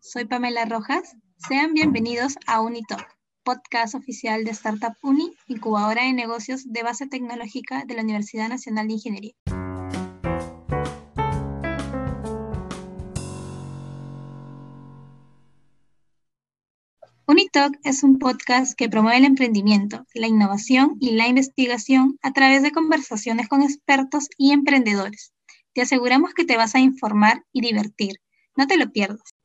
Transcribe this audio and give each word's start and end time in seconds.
soy 0.00 0.24
Pamela 0.26 0.64
Rojas. 0.64 1.16
Sean 1.48 1.74
bienvenidos 1.74 2.36
a 2.46 2.60
Unitalk, 2.60 3.06
podcast 3.42 3.94
oficial 3.94 4.44
de 4.44 4.52
Startup 4.52 4.94
Uni, 5.02 5.32
incubadora 5.48 6.04
de 6.04 6.12
negocios 6.12 6.72
de 6.72 6.82
base 6.82 7.06
tecnológica 7.06 7.84
de 7.84 7.94
la 7.94 8.02
Universidad 8.02 8.48
Nacional 8.48 8.86
de 8.86 8.92
Ingeniería. 8.92 9.32
Unitalk 17.26 17.78
es 17.82 18.04
un 18.04 18.18
podcast 18.18 18.74
que 18.76 18.88
promueve 18.88 19.18
el 19.18 19.24
emprendimiento, 19.24 20.06
la 20.14 20.28
innovación 20.28 20.96
y 21.00 21.12
la 21.12 21.26
investigación 21.26 22.18
a 22.22 22.32
través 22.32 22.62
de 22.62 22.70
conversaciones 22.70 23.48
con 23.48 23.62
expertos 23.62 24.28
y 24.38 24.52
emprendedores. 24.52 25.32
Te 25.74 25.82
aseguramos 25.82 26.34
que 26.34 26.44
te 26.44 26.56
vas 26.56 26.74
a 26.76 26.78
informar 26.78 27.44
y 27.52 27.62
divertir. 27.62 28.20
No 28.56 28.66
te 28.66 28.78
lo 28.78 28.90
pierdas. 28.90 29.35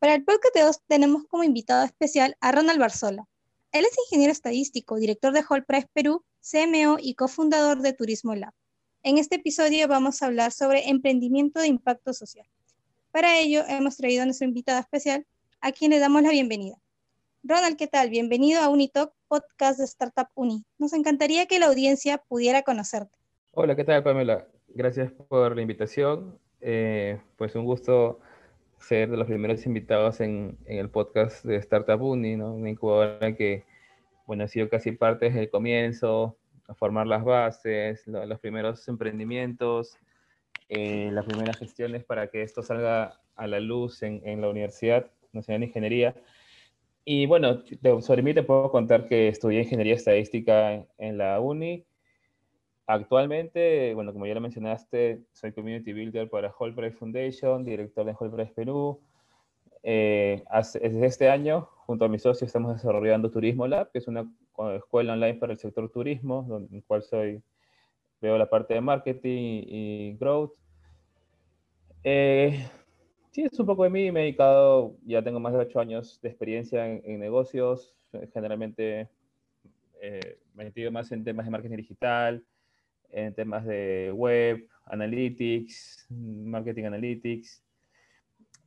Para 0.00 0.14
el 0.14 0.24
podcast 0.24 0.54
de 0.54 0.70
tenemos 0.86 1.24
como 1.24 1.42
invitado 1.42 1.84
especial 1.84 2.36
a 2.40 2.52
Ronald 2.52 2.78
Barzola. 2.78 3.24
Él 3.72 3.84
es 3.84 3.98
ingeniero 4.06 4.30
estadístico, 4.30 4.94
director 4.94 5.32
de 5.32 5.42
Price 5.66 5.88
Perú, 5.92 6.22
CMO 6.40 6.98
y 7.00 7.16
cofundador 7.16 7.82
de 7.82 7.92
Turismo 7.94 8.36
Lab. 8.36 8.52
En 9.02 9.18
este 9.18 9.36
episodio 9.36 9.88
vamos 9.88 10.22
a 10.22 10.26
hablar 10.26 10.52
sobre 10.52 10.88
emprendimiento 10.88 11.58
de 11.58 11.66
impacto 11.66 12.12
social. 12.12 12.46
Para 13.10 13.40
ello 13.40 13.64
hemos 13.66 13.96
traído 13.96 14.22
a 14.22 14.26
nuestro 14.26 14.46
invitado 14.46 14.78
especial, 14.78 15.26
a 15.60 15.72
quien 15.72 15.90
le 15.90 15.98
damos 15.98 16.22
la 16.22 16.30
bienvenida. 16.30 16.76
Ronald, 17.42 17.76
¿qué 17.76 17.88
tal? 17.88 18.08
Bienvenido 18.08 18.62
a 18.62 18.68
Unitalk, 18.68 19.12
podcast 19.26 19.80
de 19.80 19.84
Startup 19.86 20.28
Uni. 20.36 20.64
Nos 20.78 20.92
encantaría 20.92 21.46
que 21.46 21.58
la 21.58 21.66
audiencia 21.66 22.18
pudiera 22.18 22.62
conocerte. 22.62 23.18
Hola, 23.50 23.74
¿qué 23.74 23.82
tal, 23.82 24.04
Pamela? 24.04 24.46
Gracias 24.68 25.10
por 25.10 25.56
la 25.56 25.62
invitación. 25.62 26.38
Eh, 26.60 27.20
pues 27.36 27.56
un 27.56 27.64
gusto 27.64 28.20
ser 28.78 29.10
de 29.10 29.16
los 29.16 29.26
primeros 29.26 29.66
invitados 29.66 30.20
en, 30.20 30.58
el 30.66 30.88
podcast 30.90 31.44
de 31.44 31.56
Startup 31.56 32.00
Uni, 32.00 32.36
¿no? 32.36 32.54
una 32.54 32.70
incubadora 32.70 33.34
que 33.34 33.64
bueno, 34.26 34.44
ha 34.44 34.48
sido 34.48 34.68
casi 34.68 34.92
parte 34.92 35.26
desde 35.26 35.40
el 35.40 35.50
comienzo, 35.50 36.36
a 36.68 36.74
formar 36.74 37.06
las 37.06 37.24
bases, 37.24 38.06
los 38.06 38.38
primeros 38.40 38.86
emprendimientos, 38.88 39.96
eh, 40.68 41.08
las 41.12 41.24
primeras 41.24 41.56
gestiones 41.56 42.04
para 42.04 42.28
que 42.28 42.42
esto 42.42 42.62
salga 42.62 43.20
a 43.36 43.46
la 43.46 43.58
luz 43.58 44.02
en, 44.02 44.20
en 44.24 44.42
la 44.42 44.50
Universidad 44.50 45.10
Nacional 45.32 45.60
de 45.60 45.66
Ingeniería. 45.68 46.14
Y 47.06 47.24
bueno, 47.24 47.62
sobre 48.02 48.22
mí 48.22 48.34
te 48.34 48.42
puedo 48.42 48.70
contar 48.70 49.08
que 49.08 49.28
estudié 49.28 49.62
Ingeniería 49.62 49.94
Estadística 49.94 50.86
en 50.98 51.16
la 51.16 51.40
UNI 51.40 51.86
Actualmente, 52.90 53.92
bueno, 53.92 54.14
como 54.14 54.24
ya 54.24 54.32
lo 54.32 54.40
mencionaste, 54.40 55.22
soy 55.32 55.52
Community 55.52 55.92
Builder 55.92 56.30
para 56.30 56.54
Price 56.56 56.96
Foundation, 56.96 57.62
director 57.62 58.06
de 58.06 58.14
Price 58.14 58.54
Perú. 58.54 58.98
Eh, 59.82 60.42
desde 60.72 61.04
este 61.04 61.28
año, 61.28 61.68
junto 61.84 62.06
a 62.06 62.08
mi 62.08 62.18
socio, 62.18 62.46
estamos 62.46 62.72
desarrollando 62.72 63.30
Turismo 63.30 63.66
Lab, 63.66 63.90
que 63.92 63.98
es 63.98 64.08
una 64.08 64.26
escuela 64.74 65.12
online 65.12 65.34
para 65.34 65.52
el 65.52 65.58
sector 65.58 65.90
turismo, 65.90 66.66
en 66.70 66.76
el 66.76 66.82
cual 66.82 67.02
soy, 67.02 67.42
veo 68.22 68.38
la 68.38 68.48
parte 68.48 68.72
de 68.72 68.80
marketing 68.80 69.64
y, 69.66 70.16
growth. 70.18 70.54
Eh, 72.04 72.66
sí, 73.32 73.42
es 73.42 73.60
un 73.60 73.66
poco 73.66 73.84
de 73.84 73.90
mí, 73.90 74.10
me 74.10 74.20
he 74.20 74.22
dedicado, 74.22 74.96
ya 75.04 75.22
tengo 75.22 75.40
más 75.40 75.52
de 75.52 75.58
ocho 75.58 75.78
años 75.78 76.18
de 76.22 76.30
experiencia 76.30 76.86
en, 76.88 77.20
negocios, 77.20 77.94
generalmente 78.32 79.10
eh, 80.00 80.38
me 80.54 80.62
he 80.62 80.66
metido 80.68 80.90
más 80.90 81.12
en 81.12 81.22
temas 81.22 81.44
de 81.44 81.50
marketing 81.50 81.76
digital, 81.76 82.42
en 83.10 83.34
temas 83.34 83.64
de 83.64 84.12
web, 84.14 84.68
analytics, 84.86 86.06
marketing 86.10 86.84
analytics 86.84 87.62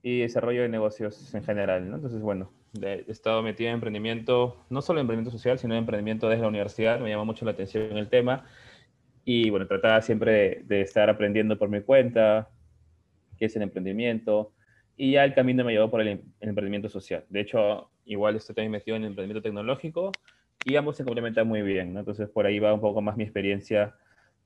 y 0.04 0.22
desarrollo 0.22 0.64
de 0.64 0.70
negocios 0.70 1.34
en 1.34 1.44
general. 1.44 1.90
¿no? 1.90 1.98
Entonces, 1.98 2.22
bueno, 2.22 2.52
he 2.82 3.06
estado 3.08 3.44
metido 3.44 3.70
en 3.70 3.76
emprendimiento, 3.76 4.66
no 4.70 4.82
solo 4.82 5.00
en 5.00 5.04
emprendimiento 5.04 5.38
social, 5.38 5.60
sino 5.60 5.74
en 5.74 5.80
emprendimiento 5.80 6.30
desde 6.30 6.42
la 6.42 6.48
universidad. 6.48 7.00
Me 7.00 7.10
llama 7.10 7.26
mucho 7.26 7.46
la 7.46 7.52
atención 7.52 7.98
el 7.98 8.10
tema. 8.10 8.46
Y 9.24 9.50
bueno, 9.50 9.68
trataba 9.68 10.02
siempre 10.02 10.64
de, 10.66 10.82
estar 10.82 11.10
aprendiendo 11.10 11.58
por 11.58 11.70
mi 11.70 11.82
cuenta, 11.82 12.50
qué 13.38 13.46
es 13.46 13.56
el 13.56 13.62
emprendimiento. 13.62 14.54
Y 14.98 15.14
ya 15.14 15.24
el 15.24 15.34
camino 15.34 15.64
me 15.64 15.74
llevó 15.74 15.90
por 15.90 16.02
el, 16.02 16.08
el 16.08 16.50
emprendimiento 16.50 16.90
social. 16.90 17.26
De 17.30 17.42
hecho, 17.42 17.92
igual 18.06 18.36
estoy 18.36 18.56
también 18.56 18.72
metido 18.72 18.98
en 18.98 19.04
el 19.04 19.10
emprendimiento 19.10 19.44
tecnológico 19.44 20.12
y 20.66 20.76
ambos 20.76 20.98
se 20.98 21.04
complementan 21.04 21.48
muy 21.48 21.62
bien. 21.62 21.94
¿no? 21.94 22.00
Entonces, 22.00 22.30
por 22.30 22.46
ahí 22.46 22.60
va 22.60 22.74
un 22.74 22.82
poco 22.82 23.02
más 23.02 23.18
mi 23.18 23.24
experiencia 23.24 23.96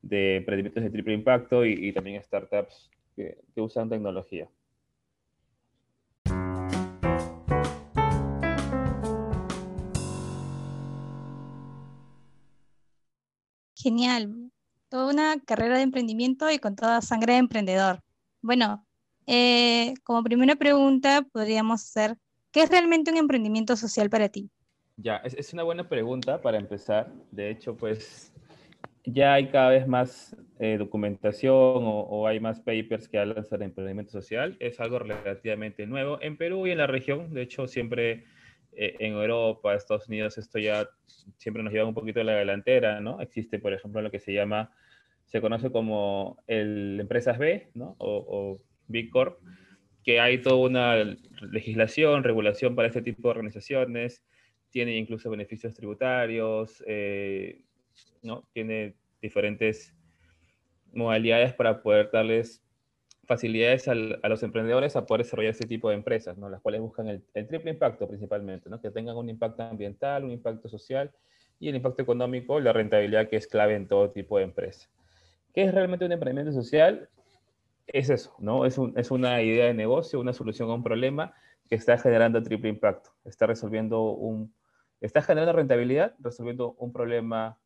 de 0.05 0.37
emprendimientos 0.37 0.83
de 0.83 0.89
triple 0.91 1.13
impacto 1.13 1.65
y, 1.65 1.91
también 1.91 2.21
startups 2.21 2.89
que, 3.15 3.37
usan 3.55 3.89
tecnología. 3.89 4.47
Genial. 13.75 14.51
Toda 14.89 15.11
una 15.11 15.39
carrera 15.43 15.77
de 15.77 15.83
emprendimiento 15.83 16.49
y 16.51 16.59
con 16.59 16.75
toda 16.75 17.01
sangre 17.01 17.33
de 17.33 17.39
emprendedor. 17.39 17.99
Bueno, 18.41 18.85
eh, 19.25 19.95
como 20.03 20.23
primera 20.23 20.55
pregunta 20.55 21.23
podríamos 21.31 21.81
hacer, 21.83 22.17
¿qué 22.51 22.61
es 22.61 22.69
realmente 22.69 23.11
un 23.11 23.17
emprendimiento 23.17 23.75
social 23.75 24.09
para 24.09 24.29
ti? 24.29 24.51
Ya, 24.97 25.17
es, 25.17 25.33
es 25.33 25.51
una 25.53 25.63
buena 25.63 25.89
pregunta 25.89 26.41
para 26.41 26.57
empezar. 26.57 27.11
De 27.31 27.49
hecho, 27.49 27.75
pues 27.75 28.34
ya 29.05 29.33
hay 29.33 29.49
cada 29.49 29.69
vez 29.69 29.87
más 29.87 30.35
eh, 30.59 30.77
documentación 30.77 31.53
o, 31.55 32.27
hay 32.27 32.39
más 32.39 32.59
papers 32.61 33.07
que 33.07 33.19
hablan 33.19 33.45
sobre 33.45 33.65
emprendimiento 33.65 34.11
social. 34.11 34.57
Es 34.59 34.79
algo 34.79 34.99
relativamente 34.99 35.85
nuevo 35.85 36.19
en 36.21 36.37
Perú 36.37 36.67
y 36.67 36.71
en 36.71 36.79
la 36.79 36.87
región. 36.87 37.33
De 37.33 37.41
hecho, 37.43 37.67
siempre 37.67 38.25
eh, 38.73 38.95
en 38.99 39.13
Europa, 39.13 39.75
Estados 39.75 40.07
Unidos, 40.07 40.37
esto 40.37 40.59
ya 40.59 40.89
siempre 41.37 41.63
nos 41.63 41.73
lleva 41.73 41.87
un 41.87 41.93
poquito 41.93 42.19
de 42.19 42.25
la 42.25 42.35
delantera, 42.35 42.99
¿no? 42.99 43.21
Existe, 43.21 43.59
por 43.59 43.73
ejemplo, 43.73 44.01
lo 44.01 44.11
que 44.11 44.19
se 44.19 44.33
llama, 44.33 44.71
se 45.25 45.41
conoce 45.41 45.71
como 45.71 46.37
el 46.47 46.99
Empresas 46.99 47.37
B, 47.37 47.69
¿no? 47.73 47.95
O, 47.99 48.25
o 48.27 48.61
Big 48.87 49.09
Corp, 49.09 49.39
que 50.03 50.19
hay 50.19 50.39
toda 50.41 50.57
una 50.57 51.17
legislación, 51.41 52.23
regulación 52.23 52.75
para 52.75 52.87
este 52.87 53.01
tipo 53.01 53.23
de 53.23 53.31
organizaciones, 53.31 54.23
tiene 54.69 54.97
incluso 54.97 55.29
beneficios 55.29 55.73
tributarios, 55.73 56.83
eh, 56.85 57.61
¿no? 58.21 58.43
Tiene 58.53 58.95
diferentes 59.21 59.93
modalidades 60.93 61.53
para 61.53 61.81
poder 61.81 62.09
darles 62.11 62.63
facilidades 63.25 63.87
a 63.87 63.95
los 63.95 64.43
emprendedores 64.43 64.95
a 64.95 65.05
poder 65.05 65.23
desarrollar 65.23 65.51
este 65.51 65.67
tipo 65.67 65.89
de 65.89 65.95
empresas, 65.95 66.37
¿no? 66.37 66.49
las 66.49 66.61
cuales 66.61 66.81
buscan 66.81 67.07
el, 67.07 67.23
triple 67.47 67.71
impacto 67.71 68.07
principalmente, 68.07 68.69
¿no? 68.69 68.79
que 68.79 68.91
tengan 68.91 69.17
un 69.17 69.29
impacto 69.29 69.63
ambiental, 69.63 70.23
un 70.23 70.31
impacto 70.31 70.69
social 70.69 71.11
y 71.59 71.69
el 71.69 71.75
impacto 71.75 72.03
económico, 72.03 72.59
la 72.59 72.73
rentabilidad 72.73 73.27
que 73.27 73.37
es 73.37 73.47
clave 73.47 73.75
en 73.75 73.87
todo 73.87 74.11
tipo 74.11 74.37
de 74.37 74.43
empresa. 74.43 74.89
¿Qué 75.53 75.63
es 75.63 75.73
realmente 75.73 76.05
un 76.05 76.11
emprendimiento 76.11 76.51
social? 76.51 77.09
Es 77.87 78.09
eso, 78.09 78.35
¿no? 78.39 78.65
Es, 78.65 78.77
es 78.95 79.11
una 79.11 79.41
idea 79.41 79.65
de 79.65 79.73
negocio, 79.73 80.19
una 80.19 80.33
solución 80.33 80.69
a 80.69 80.73
un 80.73 80.83
problema 80.83 81.33
que 81.69 81.75
está 81.75 81.97
generando 81.97 82.43
triple 82.43 82.69
impacto, 82.69 83.11
está 83.23 83.47
resolviendo 83.47 84.01
un, 84.11 84.53
está 85.01 85.21
generando 85.21 85.53
rentabilidad, 85.53 86.13
resolviendo 86.19 86.75
un 86.77 86.91
problema 86.91 87.57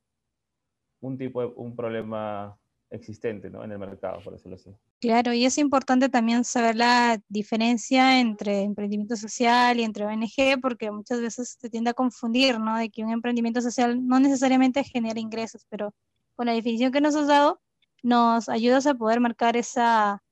un 1.01 1.17
tipo 1.17 1.41
de, 1.41 1.53
un 1.55 1.75
problema 1.75 2.57
existente 2.91 3.49
¿no? 3.49 3.63
en 3.63 3.71
el 3.71 3.79
mercado, 3.79 4.19
por 4.23 4.33
decirlo 4.33 4.55
así. 4.55 4.71
Claro, 4.99 5.33
y 5.33 5.45
es 5.45 5.57
importante 5.57 6.09
también 6.09 6.43
saber 6.43 6.75
la 6.75 7.21
diferencia 7.29 8.19
entre 8.19 8.61
emprendimiento 8.61 9.15
social 9.15 9.79
y 9.79 9.83
entre 9.83 10.05
ONG, 10.05 10.59
porque 10.61 10.91
muchas 10.91 11.21
veces 11.21 11.57
se 11.59 11.69
tiende 11.69 11.91
a 11.91 11.93
confundir, 11.93 12.59
¿no? 12.59 12.77
De 12.77 12.89
que 12.89 13.03
un 13.03 13.11
emprendimiento 13.11 13.61
social 13.61 14.05
no 14.05 14.19
necesariamente 14.19 14.83
genera 14.83 15.19
ingresos, 15.19 15.65
pero 15.69 15.93
con 16.35 16.47
la 16.47 16.53
definición 16.53 16.91
que 16.91 17.01
nos 17.01 17.15
has 17.15 17.27
dado, 17.27 17.61
nos 18.03 18.49
ayudas 18.49 18.87
a 18.87 18.95
poder 18.95 19.19
marcar 19.19 19.55
esa, 19.55 20.23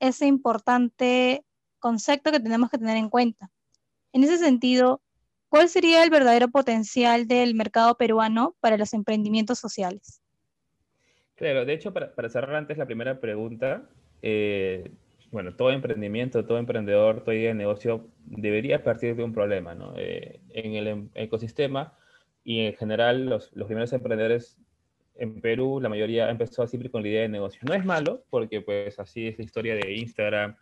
ese 0.00 0.26
importante 0.26 1.44
concepto 1.78 2.30
que 2.30 2.40
tenemos 2.40 2.70
que 2.70 2.78
tener 2.78 2.96
en 2.96 3.10
cuenta. 3.10 3.50
En 4.12 4.24
ese 4.24 4.38
sentido, 4.38 5.02
¿Cuál 5.56 5.70
sería 5.70 6.04
el 6.04 6.10
verdadero 6.10 6.48
potencial 6.48 7.26
del 7.26 7.54
mercado 7.54 7.96
peruano 7.96 8.54
para 8.60 8.76
los 8.76 8.92
emprendimientos 8.92 9.58
sociales? 9.58 10.20
Claro, 11.34 11.64
de 11.64 11.72
hecho, 11.72 11.94
para, 11.94 12.28
cerrar 12.28 12.56
antes 12.56 12.76
la 12.76 12.84
primera 12.84 13.20
pregunta, 13.20 13.88
eh, 14.20 14.90
bueno, 15.30 15.56
todo 15.56 15.70
emprendimiento, 15.70 16.44
todo 16.44 16.58
emprendedor, 16.58 17.24
todo 17.24 17.34
idea 17.34 17.48
de 17.48 17.54
negocio 17.54 18.06
debería 18.26 18.84
partir 18.84 19.16
de 19.16 19.24
un 19.24 19.32
problema, 19.32 19.74
¿no? 19.74 19.94
Eh, 19.96 20.40
en 20.50 20.74
el 20.74 20.88
em, 20.88 21.08
ecosistema 21.14 21.94
y 22.44 22.66
en 22.66 22.74
general 22.74 23.24
los, 23.24 23.50
los, 23.56 23.66
primeros 23.66 23.90
emprendedores 23.94 24.58
en 25.14 25.40
Perú, 25.40 25.80
la 25.80 25.88
mayoría 25.88 26.28
empezó 26.28 26.66
siempre 26.66 26.90
con 26.90 27.00
la 27.00 27.08
idea 27.08 27.22
de 27.22 27.30
negocio. 27.30 27.62
No 27.66 27.72
es 27.72 27.82
malo, 27.82 28.26
porque 28.28 28.60
pues 28.60 28.98
así 28.98 29.28
es 29.28 29.38
la 29.38 29.44
historia 29.44 29.74
de 29.74 29.94
Instagram, 29.94 30.54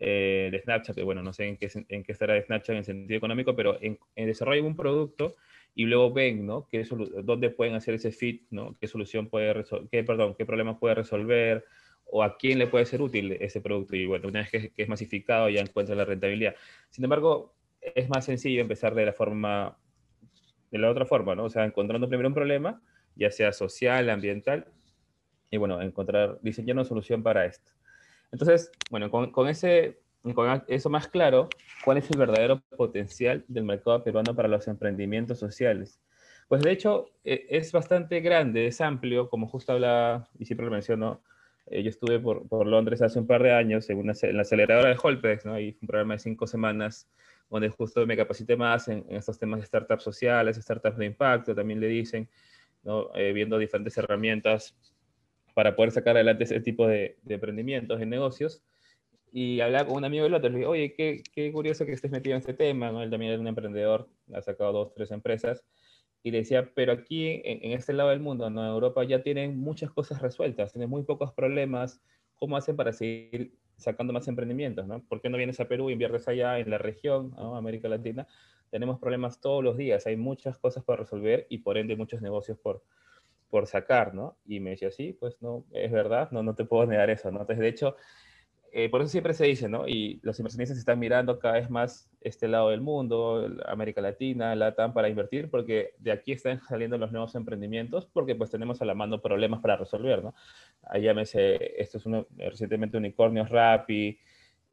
eh, 0.00 0.48
de 0.50 0.60
Snapchat, 0.60 0.96
que 0.96 1.02
bueno, 1.02 1.22
no 1.22 1.32
sé 1.32 1.46
en 1.46 1.56
qué, 1.56 1.68
en 1.88 2.02
qué 2.02 2.12
estará 2.12 2.40
Snapchat 2.40 2.70
en 2.70 2.78
el 2.78 2.84
sentido 2.84 3.18
económico, 3.18 3.54
pero 3.54 3.78
en, 3.80 3.98
en 4.16 4.26
desarrollan 4.26 4.64
un 4.64 4.76
producto 4.76 5.36
y 5.74 5.84
luego 5.84 6.12
ven, 6.12 6.46
¿no? 6.46 6.66
Qué 6.68 6.84
dónde 7.22 7.50
pueden 7.50 7.74
hacer 7.74 7.94
ese 7.94 8.10
fit, 8.10 8.42
¿no? 8.50 8.76
¿Qué 8.80 8.88
solución 8.88 9.28
puede 9.28 9.52
resolver, 9.52 9.88
qué, 9.90 10.02
perdón, 10.02 10.34
qué 10.36 10.44
problema 10.44 10.78
puede 10.78 10.96
resolver 10.96 11.64
o 12.06 12.22
a 12.22 12.36
quién 12.36 12.58
le 12.58 12.66
puede 12.66 12.86
ser 12.86 13.02
útil 13.02 13.32
ese 13.32 13.60
producto. 13.60 13.96
Y 13.96 14.06
bueno, 14.06 14.28
una 14.28 14.40
vez 14.40 14.50
que, 14.50 14.72
es 14.76 14.88
masificado 14.88 15.48
ya 15.48 15.60
encuentra 15.60 15.94
la 15.94 16.04
rentabilidad. 16.04 16.54
Sin 16.90 17.04
embargo, 17.04 17.54
es 17.80 18.08
más 18.08 18.24
sencillo 18.24 18.60
empezar 18.60 18.94
de 18.94 19.06
la 19.06 19.12
forma, 19.12 19.78
de 20.70 20.78
la 20.78 20.90
otra 20.90 21.06
forma, 21.06 21.34
¿no? 21.34 21.44
O 21.44 21.50
sea, 21.50 21.64
encontrando 21.64 22.08
primero 22.08 22.28
un 22.28 22.34
problema, 22.34 22.82
ya 23.14 23.30
sea 23.30 23.52
social, 23.52 24.10
ambiental, 24.10 24.66
y 25.50 25.56
bueno, 25.56 25.80
encontrar, 25.82 26.38
diseñar 26.42 26.76
una 26.76 26.84
solución 26.84 27.22
para 27.22 27.44
esto. 27.46 27.72
Entonces, 28.32 28.70
bueno, 28.90 29.10
con, 29.10 29.48
ese 29.48 30.00
con 30.34 30.62
eso 30.68 30.90
más 30.90 31.08
claro, 31.08 31.48
cuál 31.84 31.98
es 31.98 32.10
el 32.10 32.18
verdadero 32.18 32.60
potencial 32.76 33.44
del 33.48 33.64
mercado 33.64 34.02
peruano 34.04 34.34
para 34.34 34.48
los 34.48 34.68
emprendimientos 34.68 35.38
sociales. 35.38 36.00
Pues 36.48 36.62
de 36.62 36.72
hecho 36.72 37.06
e, 37.24 37.46
es 37.48 37.72
bastante 37.72 38.20
grande, 38.20 38.66
es 38.66 38.80
amplio, 38.80 39.28
como 39.30 39.46
justo 39.48 39.72
habla 39.72 40.28
y 40.38 40.44
siempre 40.44 40.66
lo 40.66 40.72
menciono, 40.72 41.22
eh, 41.66 41.82
yo 41.82 41.90
estuve 41.90 42.18
por, 42.18 42.66
Londres 42.66 43.02
hace 43.02 43.18
un 43.18 43.26
par 43.26 43.42
de 43.42 43.52
años 43.52 43.88
en, 43.90 43.98
una, 43.98 44.12
en 44.20 44.36
la 44.36 44.42
aceleradora 44.42 44.88
de 44.88 44.98
Holpex, 45.00 45.46
¿no? 45.46 45.58
Y 45.58 45.76
un 45.80 45.86
programa 45.86 46.14
de 46.14 46.20
cinco 46.20 46.46
semanas 46.46 47.08
donde 47.48 47.68
justo 47.68 48.04
me 48.06 48.16
capacité 48.16 48.56
más 48.56 48.88
en, 48.88 49.04
estos 49.10 49.38
temas 49.38 49.60
de 49.60 49.66
startups 49.66 50.02
sociales, 50.02 50.56
startups 50.56 50.98
de 50.98 51.06
impacto, 51.06 51.54
también 51.54 51.80
le 51.80 51.88
dicen, 51.88 52.28
¿no? 52.82 53.14
Eh, 53.14 53.32
viendo 53.32 53.58
diferentes 53.58 53.96
herramientas 53.98 54.76
para 55.54 55.76
poder 55.76 55.92
sacar 55.92 56.16
adelante 56.16 56.44
ese 56.44 56.60
tipo 56.60 56.86
de, 56.86 57.16
de 57.22 57.34
emprendimientos, 57.34 57.98
de 57.98 58.06
negocios. 58.06 58.62
Y 59.32 59.60
hablaba 59.60 59.86
con 59.86 59.98
un 59.98 60.04
amigo 60.04 60.24
del 60.24 60.34
otro, 60.34 60.48
le 60.48 60.56
dije, 60.56 60.66
oye, 60.66 60.94
qué, 60.94 61.52
curioso 61.52 61.86
que 61.86 61.92
estés 61.92 62.10
metido 62.10 62.34
en 62.34 62.40
este 62.40 62.54
tema, 62.54 62.90
¿no? 62.90 63.02
Él 63.02 63.10
también 63.10 63.32
es 63.32 63.38
un 63.38 63.46
emprendedor, 63.46 64.08
ha 64.32 64.42
sacado 64.42 64.72
dos, 64.72 64.92
tres 64.92 65.12
empresas, 65.12 65.64
y 66.22 66.32
decía, 66.32 66.70
pero 66.74 66.92
aquí 66.92 67.40
en, 67.44 67.72
este 67.72 67.92
lado 67.92 68.10
del 68.10 68.20
mundo, 68.20 68.46
en 68.46 68.58
Europa 68.58 69.04
ya 69.04 69.22
tienen 69.22 69.58
muchas 69.58 69.90
cosas 69.90 70.20
resueltas, 70.20 70.72
tienen 70.72 70.90
muy 70.90 71.04
pocos 71.04 71.32
problemas, 71.32 72.02
¿cómo 72.36 72.56
hacen 72.56 72.76
para 72.76 72.92
seguir 72.92 73.54
sacando 73.76 74.12
más 74.12 74.26
emprendimientos? 74.26 74.86
¿no? 74.86 75.02
¿Por 75.04 75.22
qué 75.22 75.30
no 75.30 75.38
vienes 75.38 75.60
a 75.60 75.68
Perú, 75.68 75.90
inviertes 75.90 76.26
allá 76.28 76.58
en 76.58 76.68
la 76.68 76.78
región. 76.78 77.32
América 77.38 77.88
Latina? 77.88 78.26
Tenemos 78.70 78.98
problemas 78.98 79.40
todos 79.40 79.64
los 79.64 79.76
días, 79.76 80.06
hay 80.06 80.16
muchas 80.16 80.58
cosas 80.58 80.84
por 80.84 80.98
resolver 80.98 81.46
y 81.48 81.58
por 81.58 81.78
ende 81.78 81.96
muchos 81.96 82.20
negocios 82.20 82.58
por, 82.58 82.82
por 83.50 83.66
sacar, 83.66 84.14
¿no? 84.14 84.36
Y 84.46 84.60
me 84.60 84.70
decía, 84.70 84.90
sí, 84.90 85.12
pues 85.12 85.42
no, 85.42 85.64
es 85.72 85.90
verdad, 85.90 86.30
no, 86.30 86.42
no 86.42 86.54
te 86.54 86.64
puedo 86.64 86.86
negar 86.86 87.10
eso, 87.10 87.30
¿no? 87.30 87.40
Entonces, 87.40 87.58
de 87.58 87.68
hecho, 87.68 87.96
eh, 88.72 88.88
por 88.88 89.00
eso 89.00 89.10
siempre 89.10 89.34
se 89.34 89.46
dice, 89.46 89.68
¿no? 89.68 89.88
Y 89.88 90.20
los 90.22 90.38
inversionistas 90.38 90.78
están 90.78 90.98
mirando 91.00 91.40
cada 91.40 91.54
vez 91.54 91.68
más 91.70 92.08
este 92.20 92.46
lado 92.46 92.70
del 92.70 92.80
mundo, 92.80 93.48
América 93.66 94.00
Latina, 94.00 94.54
LATAM, 94.54 94.92
para 94.92 95.08
invertir, 95.08 95.50
porque 95.50 95.94
de 95.98 96.12
aquí 96.12 96.32
están 96.32 96.60
saliendo 96.62 96.96
los 96.96 97.10
nuevos 97.10 97.34
emprendimientos, 97.34 98.06
porque 98.06 98.36
pues 98.36 98.50
tenemos 98.50 98.80
a 98.80 98.84
la 98.84 98.94
mano 98.94 99.20
problemas 99.20 99.60
para 99.60 99.76
resolver, 99.76 100.22
¿no? 100.22 100.34
Ahí 100.84 101.02
llámese, 101.02 101.80
esto 101.82 101.98
es 101.98 102.06
uno, 102.06 102.26
recientemente 102.36 102.96
Unicornios 102.96 103.50
Rappi, 103.50 104.18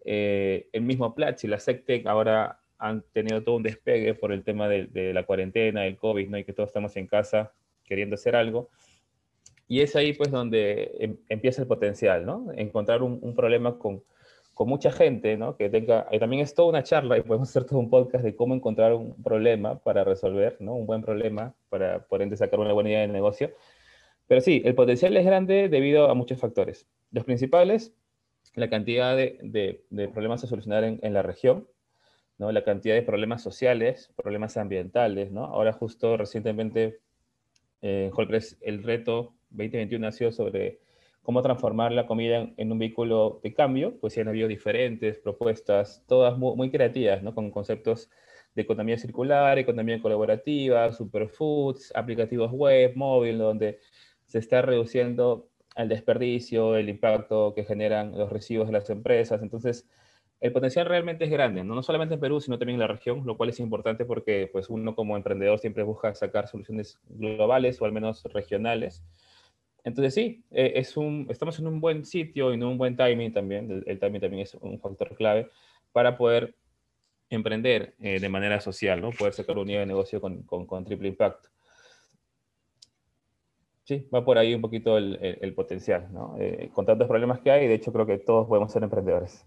eh, 0.05 0.69
el 0.71 0.81
mismo 0.83 1.15
Platzi, 1.15 1.47
la 1.47 1.59
SecTech, 1.59 2.05
ahora 2.05 2.59
han 2.77 3.03
tenido 3.11 3.43
todo 3.43 3.55
un 3.55 3.63
despegue 3.63 4.13
por 4.13 4.31
el 4.31 4.43
tema 4.43 4.69
de, 4.69 4.85
de 4.85 5.11
la 5.11 5.25
cuarentena, 5.25 5.87
el 5.87 5.97
COVID, 5.97 6.29
¿no? 6.29 6.37
Y 6.37 6.43
que 6.43 6.53
todos 6.53 6.69
estamos 6.69 6.95
en 6.97 7.07
casa 7.07 7.51
queriendo 7.87 8.15
hacer 8.15 8.35
algo. 8.35 8.69
Y 9.67 9.81
es 9.81 9.95
ahí 9.95 10.13
pues 10.13 10.31
donde 10.31 10.91
em, 10.99 11.17
empieza 11.29 11.61
el 11.61 11.67
potencial, 11.67 12.25
¿no? 12.25 12.47
Encontrar 12.55 13.01
un, 13.03 13.35
problema 13.35 13.77
con, 13.79 14.03
con, 14.53 14.69
mucha 14.69 14.91
gente, 14.91 15.35
¿no? 15.37 15.57
Que 15.57 15.69
tenga, 15.69 16.07
y 16.11 16.19
también 16.19 16.41
es 16.43 16.53
toda 16.53 16.69
una 16.69 16.83
charla 16.83 17.17
y 17.17 17.21
podemos 17.21 17.49
hacer 17.49 17.65
todo 17.65 17.79
un 17.79 17.89
podcast 17.89 18.23
de 18.23 18.35
cómo 18.35 18.55
encontrar 18.55 18.93
un 18.93 19.21
problema 19.23 19.79
para 19.79 20.03
resolver, 20.03 20.57
¿no? 20.59 20.75
Un 20.75 20.85
buen 20.85 21.01
problema 21.01 21.55
para, 21.69 22.05
por 22.07 22.21
ende, 22.21 22.37
sacar 22.37 22.59
una 22.59 22.73
buena 22.73 22.89
idea 22.89 23.01
de 23.01 23.07
negocio. 23.07 23.51
Pero 24.27 24.41
sí, 24.41 24.61
el 24.65 24.75
potencial 24.75 25.15
es 25.17 25.25
grande 25.25 25.69
debido 25.69 26.09
a 26.09 26.13
muchos 26.13 26.39
factores. 26.39 26.87
Los 27.11 27.23
principales, 27.23 27.93
la 28.55 28.69
cantidad 28.69 29.15
de, 29.15 29.83
de, 29.89 30.07
problemas 30.09 30.43
a 30.43 30.47
solucionar 30.47 30.83
en, 30.83 31.13
la 31.13 31.21
región, 31.21 31.67
¿no? 32.37 32.51
La 32.51 32.63
cantidad 32.63 32.95
de 32.95 33.03
problemas 33.03 33.41
sociales, 33.41 34.13
problemas 34.15 34.57
ambientales, 34.57 35.31
¿no? 35.31 35.45
Ahora 35.45 35.73
justo 35.73 36.17
recientemente 36.17 36.99
eh, 37.81 38.11
el 38.61 38.83
reto 38.83 39.35
2021 39.51 40.07
ha 40.07 40.11
sido 40.11 40.31
sobre 40.31 40.79
cómo 41.21 41.41
transformar 41.41 41.91
la 41.91 42.07
comida 42.07 42.53
en, 42.55 42.71
un 42.71 42.79
vehículo 42.79 43.41
de 43.43 43.53
cambio, 43.53 43.99
pues 43.99 44.13
sí 44.13 44.21
han 44.21 44.29
habido 44.29 44.47
diferentes 44.47 45.19
propuestas, 45.19 46.03
todas 46.07 46.37
muy, 46.37 46.71
creativas, 46.71 47.21
¿no? 47.21 47.35
Con 47.35 47.51
conceptos 47.51 48.09
de 48.55 48.61
economía 48.61 48.97
circular, 48.97 49.59
economía 49.59 50.01
colaborativa, 50.01 50.91
superfoods, 50.93 51.91
aplicativos 51.95 52.51
web, 52.53 52.93
móvil, 52.95 53.37
donde 53.39 53.79
se 54.25 54.39
está 54.39 54.61
reduciendo 54.61 55.49
el 55.75 55.89
desperdicio, 55.89 56.77
el 56.77 56.89
impacto 56.89 57.53
que 57.53 57.65
generan 57.65 58.17
los 58.17 58.31
residuos 58.31 58.67
de 58.67 58.73
las 58.73 58.89
empresas. 58.89 59.41
Entonces, 59.41 59.87
el 60.39 60.51
potencial 60.51 60.85
realmente 60.85 61.25
es 61.25 61.31
grande, 61.31 61.63
¿no? 61.63 61.73
no 61.73 61.81
solamente 61.81 62.13
en 62.13 62.19
Perú, 62.19 62.39
sino 62.39 62.59
también 62.59 62.75
en 62.75 62.81
la 62.81 62.87
región, 62.87 63.25
lo 63.25 63.37
cual 63.37 63.49
es 63.49 63.59
importante 63.59 64.05
porque 64.05 64.49
pues, 64.51 64.69
uno 64.69 64.95
como 64.95 65.17
emprendedor 65.17 65.57
siempre 65.59 65.83
busca 65.83 66.13
sacar 66.13 66.47
soluciones 66.47 66.99
globales 67.09 67.81
o 67.81 67.85
al 67.85 67.91
menos 67.91 68.23
regionales. 68.25 69.03
Entonces 69.83 70.13
sí, 70.13 70.43
eh, 70.51 70.73
es 70.75 70.95
un, 70.95 71.27
estamos 71.29 71.57
en 71.59 71.67
un 71.67 71.79
buen 71.81 72.05
sitio 72.05 72.51
y 72.51 72.55
en 72.55 72.63
un 72.63 72.77
buen 72.77 72.95
timing 72.95 73.33
también, 73.33 73.83
el, 73.85 73.99
timing 73.99 74.21
también 74.21 74.43
es 74.43 74.53
un 74.55 74.79
factor 74.79 75.15
clave 75.15 75.49
para 75.91 76.17
poder 76.17 76.55
emprender 77.29 77.95
eh, 77.99 78.19
de 78.19 78.29
manera 78.29 78.59
social, 78.59 79.01
¿no? 79.01 79.09
poder 79.11 79.33
sacar 79.33 79.57
un 79.57 79.67
nivel 79.67 79.83
de 79.83 79.87
negocio 79.87 80.21
con, 80.21 80.43
con, 80.43 80.85
triple 80.85 81.07
impacto. 81.07 81.49
Sí, 83.85 84.07
va 84.13 84.23
por 84.23 84.37
ahí 84.37 84.53
un 84.53 84.61
poquito 84.61 84.97
el, 84.97 85.17
el, 85.21 85.53
potencial, 85.53 86.09
¿no? 86.11 86.35
Eh, 86.37 86.69
con 86.73 86.85
tantos 86.85 87.07
problemas 87.07 87.39
que 87.39 87.51
hay, 87.51 87.67
de 87.67 87.75
hecho 87.75 87.93
creo 87.93 88.05
que 88.05 88.17
todos 88.17 88.45
podemos 88.45 88.69
ser 88.71 88.83
emprendedores. 88.83 89.45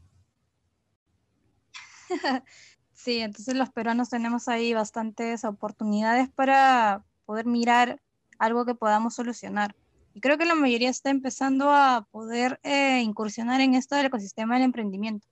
Sí, 2.92 3.20
entonces 3.20 3.54
los 3.56 3.70
peruanos 3.70 4.10
tenemos 4.10 4.46
ahí 4.46 4.74
bastantes 4.74 5.46
oportunidades 5.46 6.28
para 6.28 7.02
poder 7.24 7.46
mirar 7.46 7.98
algo 8.38 8.66
que 8.66 8.74
podamos 8.74 9.14
solucionar. 9.14 9.74
Y 10.12 10.20
creo 10.20 10.36
que 10.36 10.44
la 10.44 10.54
mayoría 10.54 10.90
está 10.90 11.08
empezando 11.08 11.70
a 11.70 12.06
poder 12.10 12.60
eh, 12.62 13.00
incursionar 13.00 13.62
en 13.62 13.74
esto 13.74 13.96
del 13.96 14.06
ecosistema 14.06 14.56
del 14.56 14.64
emprendimiento. 14.64 15.26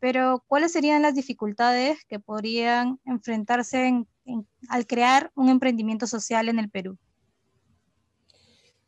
Pero, 0.00 0.42
¿cuáles 0.48 0.72
serían 0.72 1.02
las 1.02 1.14
dificultades 1.14 2.04
que 2.06 2.18
podrían 2.18 2.98
enfrentarse 3.04 4.04
al 4.68 4.86
crear 4.88 5.30
un 5.36 5.50
emprendimiento 5.50 6.08
social 6.08 6.48
en 6.48 6.58
el 6.58 6.68
Perú? 6.68 6.98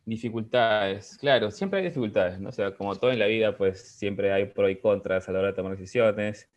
Dificultades, 0.05 1.17
claro, 1.17 1.53
siempre 1.53 1.79
hay 1.79 1.87
dificultades, 1.87 2.41
¿no? 2.41 2.49
O 2.49 2.53
sea, 2.53 2.75
como 2.75 2.97
todo 2.97 3.13
en 3.13 3.21
la 3.21 3.27
vida, 3.27 3.57
pues 3.57 3.81
siempre 3.81 4.33
hay 4.33 4.47
pro 4.47 4.69
y 4.69 4.81
contras 4.81 5.29
a 5.29 5.33
la 5.33 5.39
hora 5.39 5.49
de 5.49 5.55
tomar 5.55 5.77
decisiones 5.77 6.49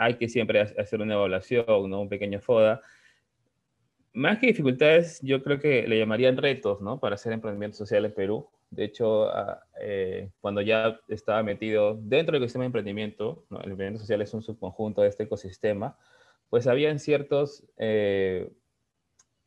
hay 0.00 0.14
que 0.14 0.30
siempre 0.30 0.60
hacer 0.62 1.02
una 1.02 1.12
evaluación, 1.12 1.90
¿no? 1.90 2.00
Un 2.00 2.08
pequeño 2.08 2.40
FODA. 2.40 2.80
Más 4.14 4.38
que 4.38 4.46
dificultades, 4.46 5.20
yo 5.22 5.42
creo 5.42 5.60
que 5.60 5.86
le 5.86 5.98
llamarían 5.98 6.38
retos, 6.38 6.80
¿no? 6.80 6.98
Para 6.98 7.16
hacer 7.16 7.34
emprendimiento 7.34 7.76
social 7.76 8.06
en 8.06 8.14
Perú. 8.14 8.48
De 8.70 8.84
hecho, 8.84 9.28
ah, 9.28 9.62
eh, 9.78 10.30
cuando 10.40 10.62
ya 10.62 10.98
estaba 11.08 11.42
metido 11.42 11.98
dentro 12.00 12.32
del 12.32 12.42
ecosistema 12.42 12.62
de 12.62 12.66
emprendimiento, 12.68 13.44
¿no? 13.50 13.58
el 13.58 13.72
emprendimiento 13.72 14.00
social 14.00 14.22
es 14.22 14.32
un 14.32 14.40
subconjunto 14.40 15.02
de 15.02 15.08
este 15.08 15.24
ecosistema, 15.24 15.98
pues 16.48 16.66
habían 16.66 16.98
ciertos, 16.98 17.64
eh, 17.76 18.50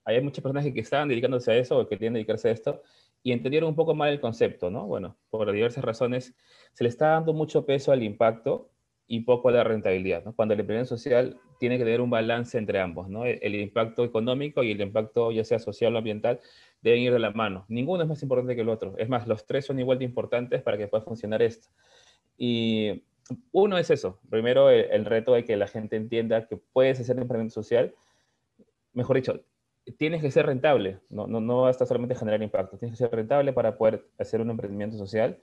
hay 0.06 0.22
muchas 0.22 0.44
personas 0.44 0.66
que, 0.66 0.80
estaban 0.80 1.08
dedicándose 1.08 1.52
a 1.52 1.58
eso 1.58 1.80
o 1.80 1.88
que 1.88 1.96
querían 1.96 2.14
dedicarse 2.14 2.50
a 2.50 2.52
esto 2.52 2.84
y 3.24 3.32
entendieron 3.32 3.70
un 3.70 3.76
poco 3.76 3.96
mal 3.96 4.12
el 4.12 4.20
concepto, 4.20 4.70
¿no? 4.70 4.86
Bueno, 4.86 5.18
por 5.32 5.52
diversas 5.52 5.84
razones, 5.84 6.36
se 6.74 6.84
le 6.84 6.90
está 6.90 7.08
dando 7.08 7.34
mucho 7.34 7.66
peso 7.66 7.92
al 7.92 8.04
impacto 8.04 8.70
y 9.08 9.22
poco 9.22 9.52
la 9.52 9.64
rentabilidad. 9.64 10.24
¿no? 10.24 10.36
Cuando 10.36 10.54
el 10.54 10.60
emprendimiento 10.60 10.98
social 10.98 11.40
tiene 11.60 11.78
que 11.78 11.84
tener 11.84 12.02
un 12.02 12.10
balance 12.10 12.58
entre 12.58 12.80
ambos. 12.80 13.10
¿no? 13.10 13.26
El, 13.26 13.56
impacto 13.56 14.04
económico 14.04 14.64
y 14.64 14.72
el 14.72 14.82
impacto, 14.82 15.32
ya 15.32 15.44
sea 15.44 15.60
social 15.60 15.96
o 15.96 15.98
ambiental, 15.98 16.40
deben 16.82 17.02
ir 17.02 17.14
de 17.14 17.20
la 17.20 17.32
mano. 17.32 17.66
Ninguno 17.68 18.04
es 18.04 18.10
más 18.10 18.22
importante 18.24 18.56
que 18.56 18.62
el 18.62 18.70
otro. 18.70 18.96
Es 18.98 19.10
más, 19.10 19.28
los 19.28 19.46
tres 19.46 19.66
son 19.66 19.80
igual 19.80 20.00
de 20.00 20.06
importantes 20.06 20.62
para 20.62 20.78
que 20.78 20.88
pueda 20.88 21.04
funcionar 21.04 21.42
esto. 21.42 21.70
Y 22.38 23.04
uno 23.52 23.78
es 23.78 23.90
eso. 23.90 24.20
Primero, 24.30 24.70
el, 24.70 25.06
reto 25.06 25.34
de 25.34 25.46
que 25.46 25.56
la 25.56 25.68
gente 25.68 25.96
entienda 25.96 26.48
que 26.48 26.58
puedes 26.58 27.00
hacer 27.00 27.18
emprendimiento 27.18 27.54
social. 27.54 27.94
Mejor 28.94 29.16
dicho, 29.16 29.42
tienes 29.98 30.22
que 30.22 30.32
ser 30.32 30.46
rentable. 30.46 31.00
No, 31.10 31.28
no, 31.28 31.40
no 31.40 31.62
basta 31.62 31.86
solamente 31.86 32.16
generar 32.16 32.42
impacto. 32.42 32.78
Tienes 32.78 32.98
que 32.98 33.04
ser 33.06 33.16
rentable 33.16 33.54
para 33.54 33.78
poder 33.78 34.06
hacer 34.18 34.42
un 34.42 34.50
emprendimiento 34.50 34.98
social 34.98 35.40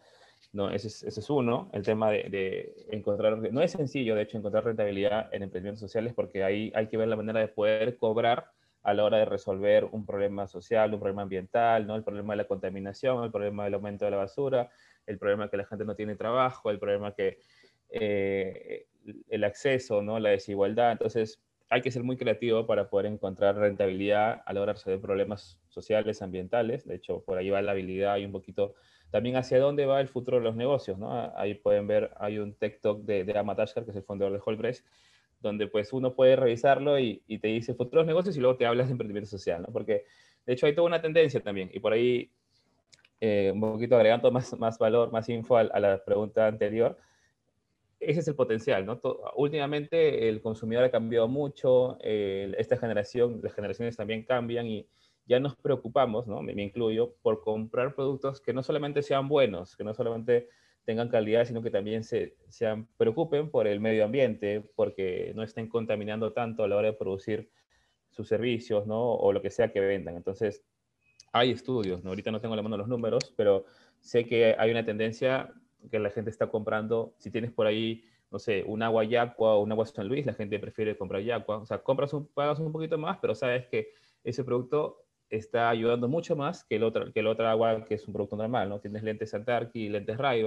¿no? 0.52 0.70
Ese 0.70 0.88
es, 0.88 1.02
ese 1.02 1.20
es 1.20 1.30
uno, 1.30 1.70
el 1.72 1.82
tema 1.82 2.10
de, 2.10 2.74
encontrar, 2.90 3.38
no 3.52 3.62
es 3.62 3.72
sencillo, 3.72 4.14
de 4.14 4.22
hecho, 4.22 4.38
encontrar 4.38 4.64
rentabilidad 4.64 5.32
en 5.32 5.42
emprendimientos 5.42 5.80
sociales 5.80 6.12
porque 6.14 6.42
ahí 6.42 6.72
hay 6.74 6.88
que 6.88 6.96
ver 6.96 7.08
la 7.08 7.16
manera 7.16 7.40
de 7.40 7.48
poder 7.48 7.96
cobrar 7.98 8.50
a 8.82 8.94
la 8.94 9.04
hora 9.04 9.18
de 9.18 9.26
resolver 9.26 9.84
un 9.84 10.06
problema 10.06 10.46
social, 10.46 10.92
un 10.94 11.00
problema 11.00 11.22
ambiental, 11.22 11.86
¿no? 11.86 11.96
el 11.96 12.02
problema 12.02 12.32
de 12.32 12.38
la 12.38 12.46
contaminación, 12.46 13.24
el 13.24 13.30
problema 13.30 13.64
del 13.64 13.74
aumento 13.74 14.04
de 14.06 14.10
la 14.10 14.16
basura, 14.16 14.70
el 15.06 15.18
problema 15.18 15.50
que 15.50 15.58
la 15.58 15.66
gente 15.66 15.84
no 15.84 15.94
tiene 15.94 16.16
trabajo, 16.16 16.70
el 16.70 16.78
problema 16.78 17.14
que 17.14 17.38
eh, 17.90 18.86
el 19.28 19.44
acceso, 19.44 20.02
¿no? 20.02 20.18
la 20.18 20.30
desigualdad. 20.30 20.92
Entonces, 20.92 21.40
hay 21.70 21.82
que 21.82 21.92
ser 21.92 22.02
muy 22.02 22.16
creativo 22.16 22.66
para 22.66 22.90
poder 22.90 23.06
encontrar 23.06 23.56
rentabilidad 23.56 24.42
a 24.44 24.52
la 24.52 24.74
de 24.74 24.98
problemas 24.98 25.60
sociales, 25.68 26.20
ambientales. 26.20 26.84
De 26.84 26.96
hecho, 26.96 27.22
por 27.22 27.38
ahí 27.38 27.48
va 27.48 27.62
la 27.62 27.70
habilidad 27.70 28.16
y 28.16 28.24
un 28.24 28.32
poquito 28.32 28.74
también 29.10 29.36
hacia 29.36 29.60
dónde 29.60 29.86
va 29.86 30.00
el 30.00 30.08
futuro 30.08 30.38
de 30.38 30.42
los 30.42 30.56
negocios. 30.56 30.98
¿no? 30.98 31.32
Ahí 31.36 31.54
pueden 31.54 31.86
ver, 31.86 32.10
hay 32.18 32.38
un 32.38 32.54
talk 32.54 32.98
de, 33.02 33.22
de 33.22 33.38
Amatashkar, 33.38 33.84
que 33.84 33.92
es 33.92 33.96
el 33.96 34.02
fundador 34.02 34.34
de 34.34 34.42
Holpress, 34.44 34.84
donde 35.38 35.68
pues 35.68 35.92
uno 35.92 36.12
puede 36.14 36.34
revisarlo 36.34 36.98
y, 36.98 37.22
te 37.40 37.48
dice 37.48 37.74
futuros 37.74 38.04
negocios 38.04 38.36
y 38.36 38.40
luego 38.40 38.56
te 38.56 38.66
hablas 38.66 38.88
de 38.88 38.92
emprendimiento 38.92 39.30
social, 39.30 39.62
¿no? 39.62 39.72
Porque 39.72 40.04
de 40.46 40.52
hecho 40.52 40.66
hay 40.66 40.74
toda 40.74 40.88
una 40.88 41.00
tendencia 41.00 41.40
también 41.40 41.70
y 41.72 41.78
por 41.78 41.92
ahí 41.92 42.32
eh, 43.20 43.52
un 43.54 43.60
poquito 43.60 43.94
agregando 43.94 44.32
más, 44.32 44.78
valor, 44.78 45.12
más 45.12 45.28
info 45.28 45.56
a 45.56 45.64
la 45.64 46.04
pregunta 46.04 46.48
anterior, 46.48 46.98
ese 48.00 48.20
es 48.20 48.28
el 48.28 48.34
potencial, 48.34 48.86
¿no? 48.86 48.98
últimamente 49.36 50.28
el 50.28 50.40
consumidor 50.40 50.84
ha 50.84 50.90
cambiado 50.90 51.28
mucho, 51.28 51.98
esta 52.00 52.76
generación, 52.78 53.40
las 53.42 53.54
generaciones 53.54 53.96
también 53.96 54.24
cambian 54.24 54.66
y 54.66 54.88
ya 55.26 55.38
nos 55.38 55.54
preocupamos, 55.54 56.26
¿no? 56.26 56.42
Me, 56.42 56.60
incluyo, 56.60 57.14
por 57.22 57.40
comprar 57.40 57.94
productos 57.94 58.40
que 58.40 58.52
no 58.52 58.64
solamente 58.64 59.00
sean 59.02 59.28
buenos, 59.28 59.76
que 59.76 59.84
no 59.84 59.94
solamente 59.94 60.48
tengan 60.84 61.08
calidad, 61.08 61.44
sino 61.44 61.62
que 61.62 61.70
también 61.70 62.02
se 62.02 62.34
sean, 62.48 62.88
preocupen 62.96 63.48
por 63.48 63.68
el 63.68 63.78
medio 63.78 64.04
ambiente, 64.04 64.60
porque 64.74 65.32
no 65.36 65.44
estén 65.44 65.68
contaminando 65.68 66.32
tanto 66.32 66.64
a 66.64 66.68
la 66.68 66.76
hora 66.76 66.88
de 66.88 66.94
producir 66.94 67.48
sus 68.10 68.26
servicios, 68.26 68.88
¿no? 68.88 69.14
O 69.14 69.32
lo 69.32 69.40
que 69.40 69.50
sea 69.50 69.70
que 69.70 69.78
vendan. 69.78 70.16
Entonces, 70.16 70.64
hay 71.32 71.52
estudios, 71.52 72.02
¿no? 72.02 72.10
Ahorita 72.10 72.32
no 72.32 72.40
tengo 72.40 72.56
la 72.56 72.62
mano 72.62 72.76
los 72.76 72.88
números, 72.88 73.32
pero 73.36 73.66
sé 74.00 74.26
que 74.26 74.56
hay 74.58 74.70
una 74.72 74.84
tendencia 74.84 75.54
que 75.90 75.98
la 75.98 76.10
gente 76.10 76.30
está 76.30 76.48
comprando. 76.48 77.14
Si 77.18 77.30
tienes 77.30 77.52
por 77.52 77.66
ahí, 77.66 78.04
no 78.30 78.38
sé, 78.38 78.64
un 78.66 78.82
agua 78.82 79.04
Yacua 79.04 79.54
o 79.54 79.62
un 79.62 79.72
agua 79.72 79.86
San 79.86 80.08
Luis, 80.08 80.26
la 80.26 80.34
gente 80.34 80.58
prefiere 80.58 80.96
comprar 80.96 81.22
Yacua. 81.22 81.58
O 81.58 81.66
sea, 81.66 81.78
compras 81.78 82.12
un, 82.12 82.26
pagas 82.26 82.58
un 82.58 82.72
poquito 82.72 82.98
más, 82.98 83.18
pero 83.18 83.34
sabes 83.34 83.66
que 83.66 83.92
ese 84.24 84.44
producto 84.44 85.04
está 85.30 85.70
ayudando 85.70 86.08
mucho 86.08 86.36
más 86.36 86.64
que 86.64 86.76
el 86.76 86.82
otro, 86.82 87.12
que 87.12 87.20
el 87.20 87.26
otro 87.28 87.46
agua 87.48 87.84
que 87.84 87.94
es 87.94 88.06
un 88.06 88.12
producto 88.12 88.36
normal, 88.36 88.68
¿no? 88.68 88.80
Tienes 88.80 89.02
lentes 89.02 89.32
Antarki, 89.32 89.88
lentes 89.88 90.18
ray 90.18 90.44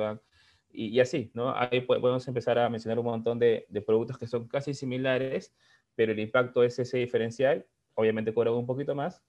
y, 0.71 0.87
y, 0.87 0.99
así, 0.99 1.31
¿no? 1.33 1.53
Ahí 1.55 1.81
podemos 1.81 2.27
empezar 2.27 2.59
a 2.59 2.69
mencionar 2.69 2.99
un 2.99 3.05
montón 3.05 3.39
de, 3.39 3.65
de, 3.69 3.81
productos 3.81 4.17
que 4.17 4.27
son 4.27 4.47
casi 4.47 4.73
similares, 4.73 5.55
pero 5.95 6.11
el 6.11 6.19
impacto 6.19 6.63
es 6.63 6.77
ese 6.79 6.97
diferencial. 6.97 7.65
Obviamente 7.93 8.33
cobran 8.33 8.55
un 8.55 8.65
poquito 8.65 8.93
más, 8.95 9.23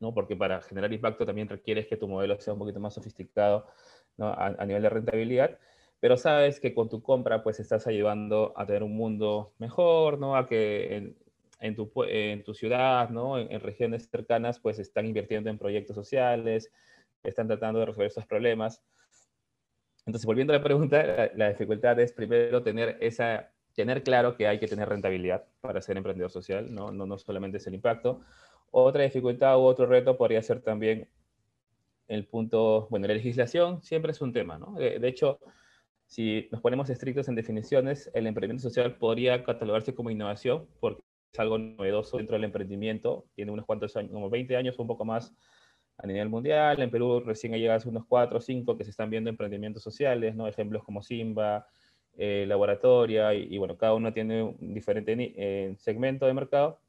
¿no? 0.00 0.12
Porque 0.12 0.34
para 0.34 0.60
generar 0.62 0.92
impacto 0.92 1.24
también 1.24 1.48
requieres 1.48 1.86
que 1.86 1.96
tu 1.96 2.08
modelo 2.08 2.38
sea 2.40 2.54
un 2.54 2.58
poquito 2.58 2.80
más 2.80 2.94
sofisticado 2.94 3.66
¿no? 4.16 4.32
a, 4.32 4.64
nivel 4.66 4.82
de 4.82 4.90
rentabilidad, 4.90 5.58
pero 6.00 6.16
sabes 6.16 6.60
que 6.60 6.74
con 6.74 6.88
tu 6.88 7.02
compra 7.02 7.42
pues 7.42 7.60
estás 7.60 7.86
ayudando 7.86 8.52
a 8.56 8.66
tener 8.66 8.82
un 8.82 8.96
mundo 8.96 9.54
mejor, 9.58 10.18
¿no? 10.18 10.36
A 10.36 10.48
que 10.48 10.96
en, 10.96 11.16
en, 11.60 11.76
tu, 11.76 11.90
en 12.08 12.42
tu, 12.42 12.54
ciudad, 12.54 13.10
¿no? 13.10 13.38
En, 13.38 13.52
en, 13.52 13.60
regiones 13.60 14.08
cercanas 14.10 14.58
pues 14.58 14.78
están 14.78 15.06
invirtiendo 15.06 15.50
en 15.50 15.58
proyectos 15.58 15.94
sociales, 15.94 16.70
están 17.22 17.46
tratando 17.46 17.80
de 17.80 17.86
resolver 17.86 18.08
esos 18.08 18.26
problemas. 18.26 18.82
Entonces, 20.04 20.26
volviendo 20.26 20.52
a 20.52 20.56
la 20.56 20.64
pregunta, 20.64 21.04
la, 21.04 21.30
la 21.34 21.48
dificultad 21.50 21.98
es 22.00 22.12
primero 22.12 22.62
tener 22.62 22.98
esa 23.00 23.52
tener 23.74 24.02
claro 24.02 24.36
que 24.36 24.46
hay 24.46 24.58
que 24.58 24.68
tener 24.68 24.88
rentabilidad 24.88 25.44
para 25.60 25.80
ser 25.80 25.96
emprendedor 25.96 26.30
social, 26.30 26.72
¿no? 26.74 26.90
No, 26.92 27.06
no 27.06 27.18
solamente 27.18 27.58
es 27.58 27.66
el 27.66 27.74
impacto. 27.74 28.20
Otra 28.70 29.02
dificultad 29.02 29.58
u 29.58 29.62
otro 29.62 29.86
reto 29.86 30.16
podría 30.16 30.42
ser 30.42 30.60
también 30.60 31.08
el 32.08 32.26
punto, 32.26 32.88
bueno, 32.90 33.06
la 33.06 33.14
legislación 33.14 33.82
siempre 33.82 34.12
es 34.12 34.20
un 34.20 34.32
tema, 34.32 34.58
¿no? 34.58 34.74
De, 34.74 34.98
de, 34.98 35.08
hecho, 35.08 35.38
si 36.06 36.48
nos 36.50 36.60
ponemos 36.60 36.90
estrictos 36.90 37.28
en 37.28 37.34
definiciones, 37.34 38.10
el 38.14 38.26
emprendimiento 38.26 38.68
social 38.68 38.96
podría 38.96 39.44
catalogarse 39.44 39.94
como 39.94 40.10
innovación 40.10 40.66
porque 40.80 41.02
es 41.32 41.40
algo 41.40 41.58
novedoso 41.58 42.18
dentro 42.18 42.34
del 42.34 42.44
emprendimiento, 42.44 43.24
tiene 43.34 43.52
unos 43.52 43.64
cuantos 43.64 43.96
años, 43.96 44.12
como 44.12 44.28
20 44.28 44.56
años 44.56 44.78
un 44.78 44.86
poco 44.86 45.04
más 45.04 45.34
a 45.98 46.06
nivel 46.06 46.28
mundial, 46.28 46.80
en 46.80 46.90
Perú 46.90 47.20
recién 47.20 47.54
ha 47.54 47.56
llegado 47.56 47.88
unos 47.88 48.04
4 48.06 48.38
o 48.38 48.40
5 48.40 48.76
que 48.76 48.84
se 48.84 48.90
están 48.90 49.10
viendo 49.10 49.30
emprendimientos 49.30 49.82
sociales, 49.82 50.34
¿no? 50.34 50.48
Ejemplos 50.48 50.82
como 50.84 51.02
Simba, 51.02 51.66
eh, 52.16 52.44
Laboratoria, 52.46 53.34
y, 53.34 53.54
y, 53.54 53.58
bueno, 53.58 53.76
cada 53.76 53.94
uno 53.94 54.12
tiene 54.12 54.42
un 54.42 54.74
diferente 54.74 55.14
eh, 55.36 55.74
segmento 55.78 56.26
de 56.26 56.34
mercado, 56.34 56.80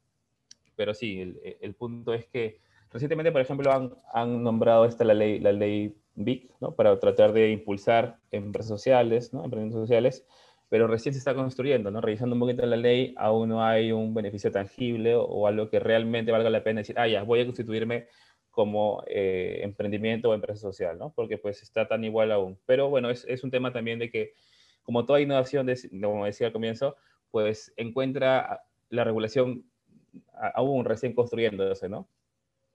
pero 0.76 0.94
sí, 0.94 1.20
el, 1.20 1.56
el, 1.60 1.74
punto 1.74 2.12
es 2.12 2.26
que 2.26 2.60
recientemente, 2.94 3.32
por 3.32 3.40
ejemplo, 3.40 3.72
han, 3.72 3.92
han 4.12 4.42
nombrado 4.44 4.84
esta 4.84 5.04
la 5.04 5.14
ley, 5.14 5.40
la 5.40 5.52
ley 5.52 5.96
BIC, 6.14 6.48
¿no? 6.60 6.76
Para 6.76 6.98
tratar 7.00 7.32
de 7.32 7.50
impulsar 7.50 8.18
empresas 8.30 8.68
sociales, 8.68 9.34
¿no? 9.34 9.44
Emprendimientos 9.44 9.82
sociales, 9.82 10.24
pero 10.68 10.86
recién 10.86 11.12
se 11.12 11.18
está 11.18 11.34
construyendo, 11.34 11.90
¿no? 11.90 12.00
Revisando 12.00 12.34
un 12.36 12.40
poquito 12.40 12.64
la 12.64 12.76
ley, 12.76 13.12
aún 13.18 13.48
no 13.48 13.64
hay 13.64 13.90
un 13.90 14.14
beneficio 14.14 14.52
tangible 14.52 15.16
o, 15.16 15.46
algo 15.48 15.68
que 15.68 15.80
realmente 15.80 16.30
valga 16.30 16.50
la 16.50 16.62
pena 16.62 16.80
decir, 16.80 16.96
ah, 16.96 17.08
ya, 17.08 17.24
voy 17.24 17.40
a 17.40 17.44
constituirme 17.44 18.06
como 18.52 19.02
eh, 19.08 19.58
emprendimiento 19.62 20.30
o 20.30 20.34
empresa 20.34 20.60
social, 20.60 20.96
¿no? 20.96 21.12
Porque 21.12 21.36
pues 21.36 21.62
está 21.62 21.88
tan 21.88 22.04
igual 22.04 22.30
aún. 22.30 22.60
Pero 22.64 22.90
bueno, 22.90 23.10
es, 23.10 23.24
es 23.28 23.42
un 23.42 23.50
tema 23.50 23.72
también 23.72 23.98
de 23.98 24.08
que, 24.08 24.34
como 24.84 25.04
toda 25.04 25.20
innovación, 25.20 25.66
de, 25.66 25.76
como 26.00 26.26
decía 26.26 26.46
al 26.46 26.52
comienzo, 26.52 26.96
pues 27.32 27.72
encuentra 27.76 28.62
la 28.88 29.02
regulación 29.02 29.64
aún 30.54 30.84
recién 30.84 31.12
construyéndose, 31.12 31.88
¿no? 31.88 32.08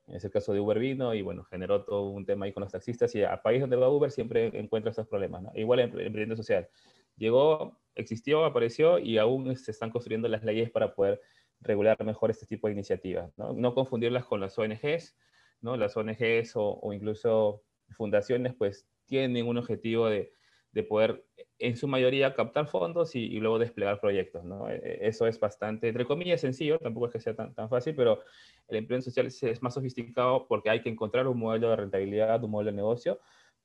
En 0.09 0.15
ese 0.15 0.29
caso 0.31 0.53
de 0.53 0.59
Uber 0.59 0.79
vino 0.79 1.13
y 1.13 1.21
bueno, 1.21 1.43
generó 1.43 1.83
todo 1.83 2.09
un 2.09 2.25
tema 2.25 2.45
ahí 2.45 2.51
con 2.51 2.61
los 2.61 2.71
taxistas 2.71 3.13
y 3.15 3.23
a 3.23 3.41
país 3.41 3.61
donde 3.61 3.75
va 3.75 3.89
Uber 3.89 4.09
siempre 4.09 4.47
encuentra 4.59 4.89
estos 4.89 5.07
problemas, 5.07 5.43
¿no? 5.43 5.51
Igual 5.55 5.79
en 5.79 5.85
emprendimiento 5.85 6.35
social. 6.35 6.67
Llegó, 7.15 7.79
existió, 7.95 8.43
apareció 8.43 8.97
y 8.97 9.19
aún 9.19 9.55
se 9.55 9.71
están 9.71 9.91
construyendo 9.91 10.27
las 10.27 10.43
leyes 10.43 10.71
para 10.71 10.95
poder 10.95 11.21
regular 11.61 12.03
mejor 12.03 12.31
este 12.31 12.45
tipo 12.45 12.67
de 12.67 12.73
iniciativas, 12.73 13.31
¿no? 13.37 13.53
No 13.53 13.75
confundirlas 13.75 14.25
con 14.25 14.39
las 14.39 14.57
ONGs, 14.57 15.15
¿no? 15.61 15.77
Las 15.77 15.95
ONGs 15.95 16.55
o, 16.55 16.79
o 16.81 16.93
incluso 16.93 17.63
fundaciones 17.89 18.55
pues 18.55 18.87
tienen 19.05 19.47
un 19.47 19.57
objetivo 19.57 20.07
de, 20.07 20.33
de 20.71 20.83
poder 20.83 21.23
en 21.57 21.75
su 21.75 21.87
mayoría 21.87 22.33
captar 22.33 22.67
fondos 22.67 23.15
y, 23.15 23.27
luego 23.39 23.59
desplegar 23.59 23.99
proyectos. 23.99 24.45
¿no? 24.45 24.69
Eso 24.69 25.27
es 25.27 25.39
bastante, 25.39 25.89
entre 25.89 26.05
comillas, 26.05 26.41
sencillo, 26.41 26.79
tampoco 26.79 27.07
es 27.07 27.13
que 27.13 27.19
sea 27.19 27.35
tan, 27.35 27.53
tan 27.53 27.69
fácil, 27.69 27.95
pero 27.95 28.21
el 28.69 28.77
empleo 28.77 29.01
social 29.01 29.27
es, 29.27 29.61
más 29.61 29.73
sofisticado 29.73 30.47
porque 30.47 30.69
hay 30.69 30.81
que 30.81 30.89
encontrar 30.89 31.27
un 31.27 31.37
modelo 31.37 31.69
de 31.69 31.75
rentabilidad, 31.75 32.43
un 32.43 32.51
modelo 32.51 32.71
de 32.71 32.77
negocio, 32.77 33.19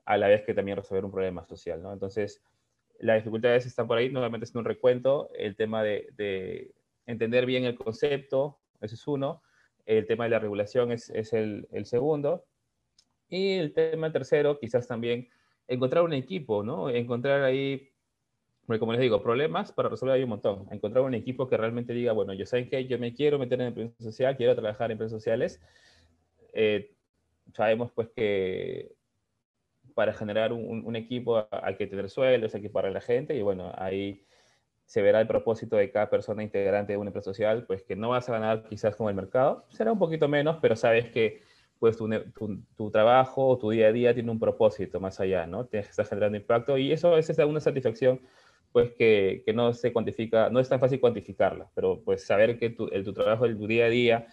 a 0.05 0.17
la 0.17 0.29
vez 0.29 0.43
que 0.43 0.55
también 0.55 0.77
resolver 0.77 1.05
un 1.05 1.13
problema 1.13 1.45
social. 1.47 1.83
¿no? 1.83 1.93
Entonces, 1.93 2.43
las 2.99 3.17
dificultades 3.17 3.65
están 3.65 3.87
por 3.87 3.99
ahí, 3.99 4.11
nuevamente 4.11 4.45
es 4.45 4.55
un 4.55 4.65
recuento, 4.65 5.31
el 5.35 5.55
tema 5.57 5.83
de, 5.83 6.09
de 6.17 6.73
entender 7.07 7.47
bien 7.47 7.65
el 7.65 7.77
concepto, 7.77 8.59
ese 8.81 8.97
es 8.97 9.07
uno, 9.07 9.43
el 9.87 10.07
tema 10.07 10.25
de 10.25 10.31
la 10.31 10.39
regulación 10.41 10.91
es, 10.91 11.11
es 11.11 11.33
el 11.33 11.67
segundo, 11.85 12.45
y 13.29 13.55
el 13.55 13.73
tema 13.73 14.13
tercero, 14.13 14.59
quizás 14.59 14.87
también 14.87 15.29
encontrar 15.69 16.05
un 16.05 16.13
equipo, 16.13 16.63
¿no? 16.63 16.91
Encontrar 16.91 17.43
ahí, 17.43 17.91
como 18.67 18.93
les 18.93 19.01
digo, 19.01 19.23
problemas 19.23 19.73
para 19.73 19.89
resolver 19.89 20.17
hay 20.17 20.23
un 20.23 20.31
montón. 20.31 20.67
Encontrar 20.71 21.05
un 21.05 21.15
equipo 21.15 21.49
que 21.49 21.57
realmente 21.57 21.93
diga, 21.93 22.13
bueno, 22.13 22.33
yo 22.35 22.47
sé 22.47 22.69
que 22.69 22.87
yo 22.87 22.99
me 22.99 23.15
quiero 23.15 23.39
meter 23.39 23.61
en 23.61 23.69
empresa 23.69 23.95
social, 23.99 24.37
quiero 24.37 24.55
trabajar 24.55 24.87
en 24.91 24.93
empresas 24.93 25.13
sociales. 25.13 25.61
Eh, 26.53 26.95
sabemos 27.53 27.91
pues 27.93 28.09
que 28.15 28.93
para 29.95 30.13
generar 30.13 30.53
un, 30.53 30.85
un, 30.85 30.97
equipo 30.97 31.47
hay 31.51 31.77
que 31.77 31.87
tener 31.87 32.11
sueldos, 32.11 32.55
hay 32.55 32.63
que 32.63 32.71
pagar 32.71 32.91
a 32.91 32.95
la 32.95 33.01
gente 33.01 33.37
y 33.37 33.43
bueno, 33.43 33.73
ahí 33.77 34.25
se 34.87 35.03
verá 35.03 35.21
el 35.21 35.27
propósito 35.27 35.77
de 35.77 35.91
cada 35.91 36.11
persona 36.11 36.43
integrante 36.43 36.93
de 36.93 36.99
una 36.99 37.09
empresa 37.09 37.31
social, 37.31 37.65
pues 37.67 37.83
que 37.83 37.97
no 37.97 38.11
vas 38.11 38.29
a 38.29 38.33
ganar 38.33 38.65
quizás 38.69 38.97
como 38.97 39.09
el 39.09 39.17
mercado, 39.17 39.65
será 39.71 39.93
un 39.93 39.99
poquito 39.99 40.29
menos, 40.29 40.59
pero 40.61 40.77
sabes 40.77 41.11
que 41.11 41.43
pues 41.79 41.97
tu, 41.97 42.09
tu, 42.33 42.63
tu, 42.77 42.91
trabajo, 42.91 43.59
tu 43.59 43.71
día 43.71 43.89
a 43.89 43.93
día 43.93 44.15
tiene 44.15 44.31
un 44.31 44.39
propósito 44.39 45.01
más 45.01 45.21
allá, 45.21 45.47
¿no? 45.47 45.67
Te 45.67 45.79
está 45.79 46.05
generando 46.05 46.39
impacto 46.39 46.79
y 46.79 46.93
eso 46.93 47.09
a 47.13 47.17
veces 47.17 47.37
da 47.37 47.47
una 47.47 47.61
satisfacción 47.61 48.21
pues 48.73 48.93
que, 48.93 49.43
que, 49.47 49.53
no 49.53 49.73
se 49.73 49.93
cuantifica, 49.93 50.51
no 50.51 50.59
es 50.61 50.69
tan 50.69 50.81
fácil 50.81 51.01
cuantificarla, 51.01 51.71
pero 51.75 52.03
pues 52.05 52.27
saber 52.27 52.59
que 52.59 52.71
tu, 52.71 52.89
el, 52.89 53.05
tu 53.05 53.13
trabajo, 53.13 53.45
el 53.45 53.57
tu 53.57 53.69
día 53.69 53.87
a 53.87 53.89
día, 53.89 54.27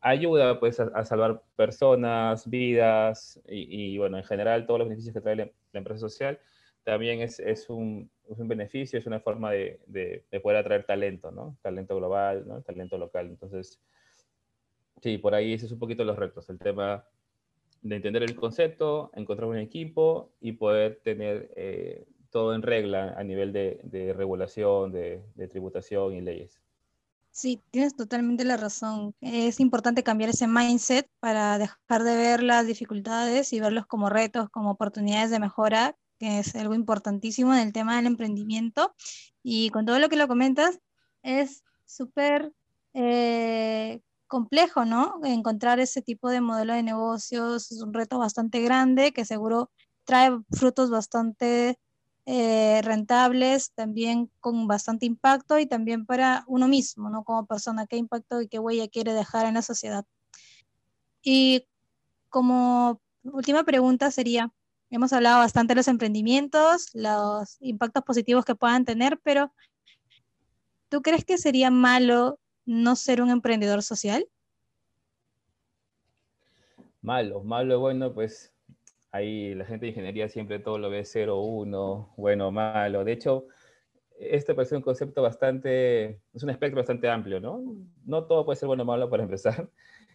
ayuda 0.00 0.60
pues 0.60 0.78
a, 0.80 0.84
a 0.94 1.04
salvar 1.04 1.42
personas, 1.56 2.48
vidas 2.48 3.40
y, 3.48 3.94
y, 3.94 3.98
bueno, 3.98 4.16
en 4.18 4.24
general 4.24 4.66
todos 4.66 4.80
los 4.80 4.88
beneficios 4.88 5.14
que 5.14 5.20
trae 5.20 5.36
la, 5.36 5.50
la 5.72 5.78
empresa 5.78 6.00
social, 6.00 6.38
también 6.84 7.20
es, 7.20 7.40
es, 7.40 7.68
un, 7.68 8.10
es, 8.28 8.38
un, 8.38 8.48
beneficio, 8.48 8.98
es 8.98 9.06
una 9.06 9.20
forma 9.20 9.50
de, 9.52 9.80
de, 9.86 10.24
de, 10.30 10.40
poder 10.40 10.58
atraer 10.58 10.84
talento, 10.84 11.30
¿no? 11.30 11.56
Talento 11.62 11.96
global, 11.96 12.46
¿no? 12.46 12.62
Talento 12.62 12.96
local. 12.98 13.26
Entonces, 13.26 13.80
Sí, 15.02 15.18
por 15.18 15.34
ahí 15.34 15.54
ese 15.54 15.66
es 15.66 15.72
un 15.72 15.78
poquito 15.78 16.04
los 16.04 16.18
retos, 16.18 16.48
el 16.50 16.58
tema 16.58 17.04
de 17.82 17.96
entender 17.96 18.22
el 18.22 18.36
concepto, 18.36 19.10
encontrar 19.14 19.48
un 19.48 19.56
equipo 19.56 20.30
y 20.40 20.52
poder 20.52 21.00
tener 21.02 21.50
eh, 21.56 22.06
todo 22.30 22.54
en 22.54 22.62
regla 22.62 23.14
a 23.16 23.24
nivel 23.24 23.52
de, 23.52 23.80
de 23.84 24.12
regulación, 24.12 24.92
de, 24.92 25.22
de, 25.34 25.48
tributación 25.48 26.14
y 26.14 26.20
leyes. 26.20 26.60
Sí, 27.30 27.60
tienes 27.70 27.96
totalmente 27.96 28.44
la 28.44 28.56
razón. 28.56 29.14
Es 29.20 29.60
importante 29.60 30.02
cambiar 30.02 30.30
ese 30.30 30.46
mindset 30.46 31.08
para 31.20 31.58
dejar 31.58 32.02
de 32.02 32.16
ver 32.16 32.42
las 32.42 32.66
dificultades 32.66 33.52
y 33.52 33.60
verlos 33.60 33.86
como 33.86 34.10
retos, 34.10 34.50
como 34.50 34.72
oportunidades 34.72 35.30
de 35.30 35.40
mejora, 35.40 35.96
que 36.18 36.40
es 36.40 36.54
algo 36.56 36.74
importantísimo 36.74 37.54
en 37.54 37.60
el 37.60 37.72
tema 37.72 37.96
del 37.96 38.06
emprendimiento. 38.06 38.94
Y 39.42 39.70
con 39.70 39.86
todo 39.86 39.98
lo 39.98 40.08
que 40.08 40.16
lo 40.16 40.28
comentas, 40.28 40.80
es 41.22 41.64
súper 41.86 42.52
eh, 42.94 44.00
complejo, 44.30 44.84
¿no? 44.84 45.20
Encontrar 45.24 45.80
ese 45.80 46.02
tipo 46.02 46.30
de 46.30 46.40
modelo 46.40 46.72
de 46.72 46.84
negocios 46.84 47.72
es 47.72 47.82
un 47.82 47.92
reto 47.92 48.18
bastante 48.18 48.62
grande 48.62 49.12
que 49.12 49.24
seguro 49.24 49.70
trae 50.04 50.30
frutos 50.52 50.88
bastante 50.88 51.78
eh, 52.26 52.80
rentables, 52.84 53.72
también 53.74 54.30
con 54.38 54.68
bastante 54.68 55.04
impacto 55.04 55.58
y 55.58 55.66
también 55.66 56.06
para 56.06 56.44
uno 56.46 56.68
mismo, 56.68 57.10
¿no? 57.10 57.24
Como 57.24 57.44
persona, 57.44 57.88
qué 57.88 57.96
impacto 57.96 58.40
y 58.40 58.48
qué 58.48 58.60
huella 58.60 58.86
quiere 58.88 59.14
dejar 59.14 59.46
en 59.46 59.54
la 59.54 59.62
sociedad. 59.62 60.04
Y 61.22 61.66
como 62.28 63.00
última 63.24 63.64
pregunta 63.64 64.12
sería, 64.12 64.52
hemos 64.90 65.12
hablado 65.12 65.38
bastante 65.38 65.72
de 65.72 65.80
los 65.80 65.88
emprendimientos, 65.88 66.90
los 66.94 67.56
impactos 67.60 68.04
positivos 68.04 68.44
que 68.44 68.54
puedan 68.54 68.84
tener, 68.84 69.18
pero 69.24 69.52
¿tú 70.88 71.02
crees 71.02 71.24
que 71.24 71.36
sería 71.36 71.72
malo 71.72 72.38
no 72.70 72.94
ser 72.94 73.20
un 73.20 73.30
emprendedor 73.30 73.82
social? 73.82 74.24
Malo, 77.02 77.42
malo, 77.42 77.80
bueno, 77.80 78.14
pues 78.14 78.54
ahí 79.10 79.54
la 79.56 79.64
gente 79.64 79.86
de 79.86 79.90
ingeniería 79.90 80.28
siempre 80.28 80.60
todo 80.60 80.78
lo 80.78 80.88
ve 80.88 81.04
0, 81.04 81.40
1, 81.40 82.14
bueno, 82.16 82.52
malo. 82.52 83.04
De 83.04 83.12
hecho, 83.12 83.46
este 84.20 84.54
parece 84.54 84.76
un 84.76 84.82
concepto 84.82 85.20
bastante, 85.20 86.20
es 86.32 86.42
un 86.44 86.50
espectro 86.50 86.76
bastante 86.76 87.08
amplio, 87.08 87.40
¿no? 87.40 87.60
No 88.04 88.24
todo 88.26 88.44
puede 88.44 88.56
ser 88.56 88.68
bueno 88.68 88.84
o 88.84 88.86
malo 88.86 89.10
para 89.10 89.24
empezar. 89.24 89.68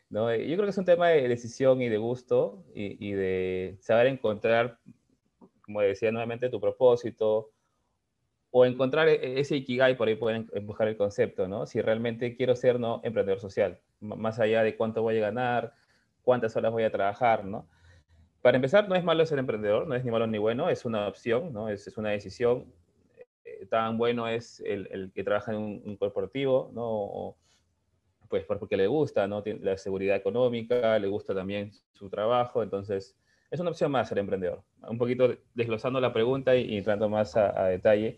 ¿no? 0.10 0.34
Yo 0.34 0.56
creo 0.56 0.64
que 0.64 0.70
es 0.70 0.78
un 0.78 0.86
tema 0.86 1.10
de 1.10 1.28
decisión 1.28 1.82
y 1.82 1.90
de 1.90 1.98
gusto 1.98 2.64
y, 2.74 3.06
y 3.06 3.12
de 3.12 3.76
saber 3.82 4.08
encontrar, 4.08 4.80
como 5.62 5.82
decía 5.82 6.12
nuevamente, 6.12 6.50
tu 6.50 6.62
propósito, 6.62 7.52
o 8.58 8.66
encontrar 8.66 9.10
e-, 9.10 9.38
ese 9.42 9.58
ikigai, 9.58 9.98
por 9.98 10.08
ahí 10.08 10.16
pueden 10.16 10.50
empujar 10.54 10.88
el 10.88 10.96
concepto, 10.96 11.46
¿no? 11.46 11.66
Si 11.66 11.82
realmente 11.82 12.38
quiero 12.38 12.56
ser, 12.56 12.80
¿no? 12.80 13.02
Emprendedor 13.04 13.42
social, 13.42 13.82
más 14.00 14.40
allá 14.40 14.64
de 14.64 14.78
cuánto 14.78 15.02
voy 15.02 15.18
a 15.18 15.22
ganar, 15.22 15.74
cuántas 16.24 16.56
horas 16.56 16.72
voy 16.72 16.84
a 16.84 16.90
trabajar, 16.90 17.44
¿no? 17.44 17.68
Para 18.42 18.56
empezar, 18.56 18.88
no 18.88 18.96
es 18.96 19.04
malo 19.04 19.26
ser 19.26 19.40
emprendedor, 19.40 19.88
no 19.88 19.94
es 19.94 20.06
ni 20.06 20.12
malo 20.12 20.26
ni 20.26 20.38
bueno, 20.38 20.70
es 20.70 20.86
una 20.86 21.06
opción, 21.06 21.52
¿no? 21.52 21.68
Es, 21.68 21.86
es 21.86 21.98
una 21.98 22.12
decisión. 22.12 22.72
Eh, 23.44 23.66
tan 23.66 23.98
bueno 23.98 24.26
es 24.30 24.62
el, 24.62 24.88
el, 24.90 25.12
que 25.12 25.26
trabaja 25.26 25.52
en 25.52 25.58
un, 25.58 25.98
corporativo, 25.98 26.72
¿no? 26.74 27.36
Pues 28.30 28.46
porque 28.46 28.78
le 28.78 28.88
gusta, 28.88 29.28
¿no? 29.28 29.44
Tiene 29.44 29.66
la 29.66 29.78
seguridad 29.78 30.16
económica, 30.16 30.98
le 30.98 31.10
gusta 31.10 31.36
también 31.36 31.74
su 31.92 32.10
trabajo, 32.10 32.64
entonces 32.64 33.18
es 33.52 33.60
una 33.60 33.72
opción 33.72 33.92
más 33.92 34.08
ser 34.08 34.20
emprendedor. 34.20 34.64
Un 34.88 34.98
poquito 34.98 35.36
desglosando 35.54 36.00
la 36.00 36.14
pregunta 36.14 36.56
y, 36.56 36.74
y 36.74 36.78
entrando 36.78 37.10
más 37.10 37.36
a, 37.36 37.62
a 37.62 37.68
detalle 37.68 38.18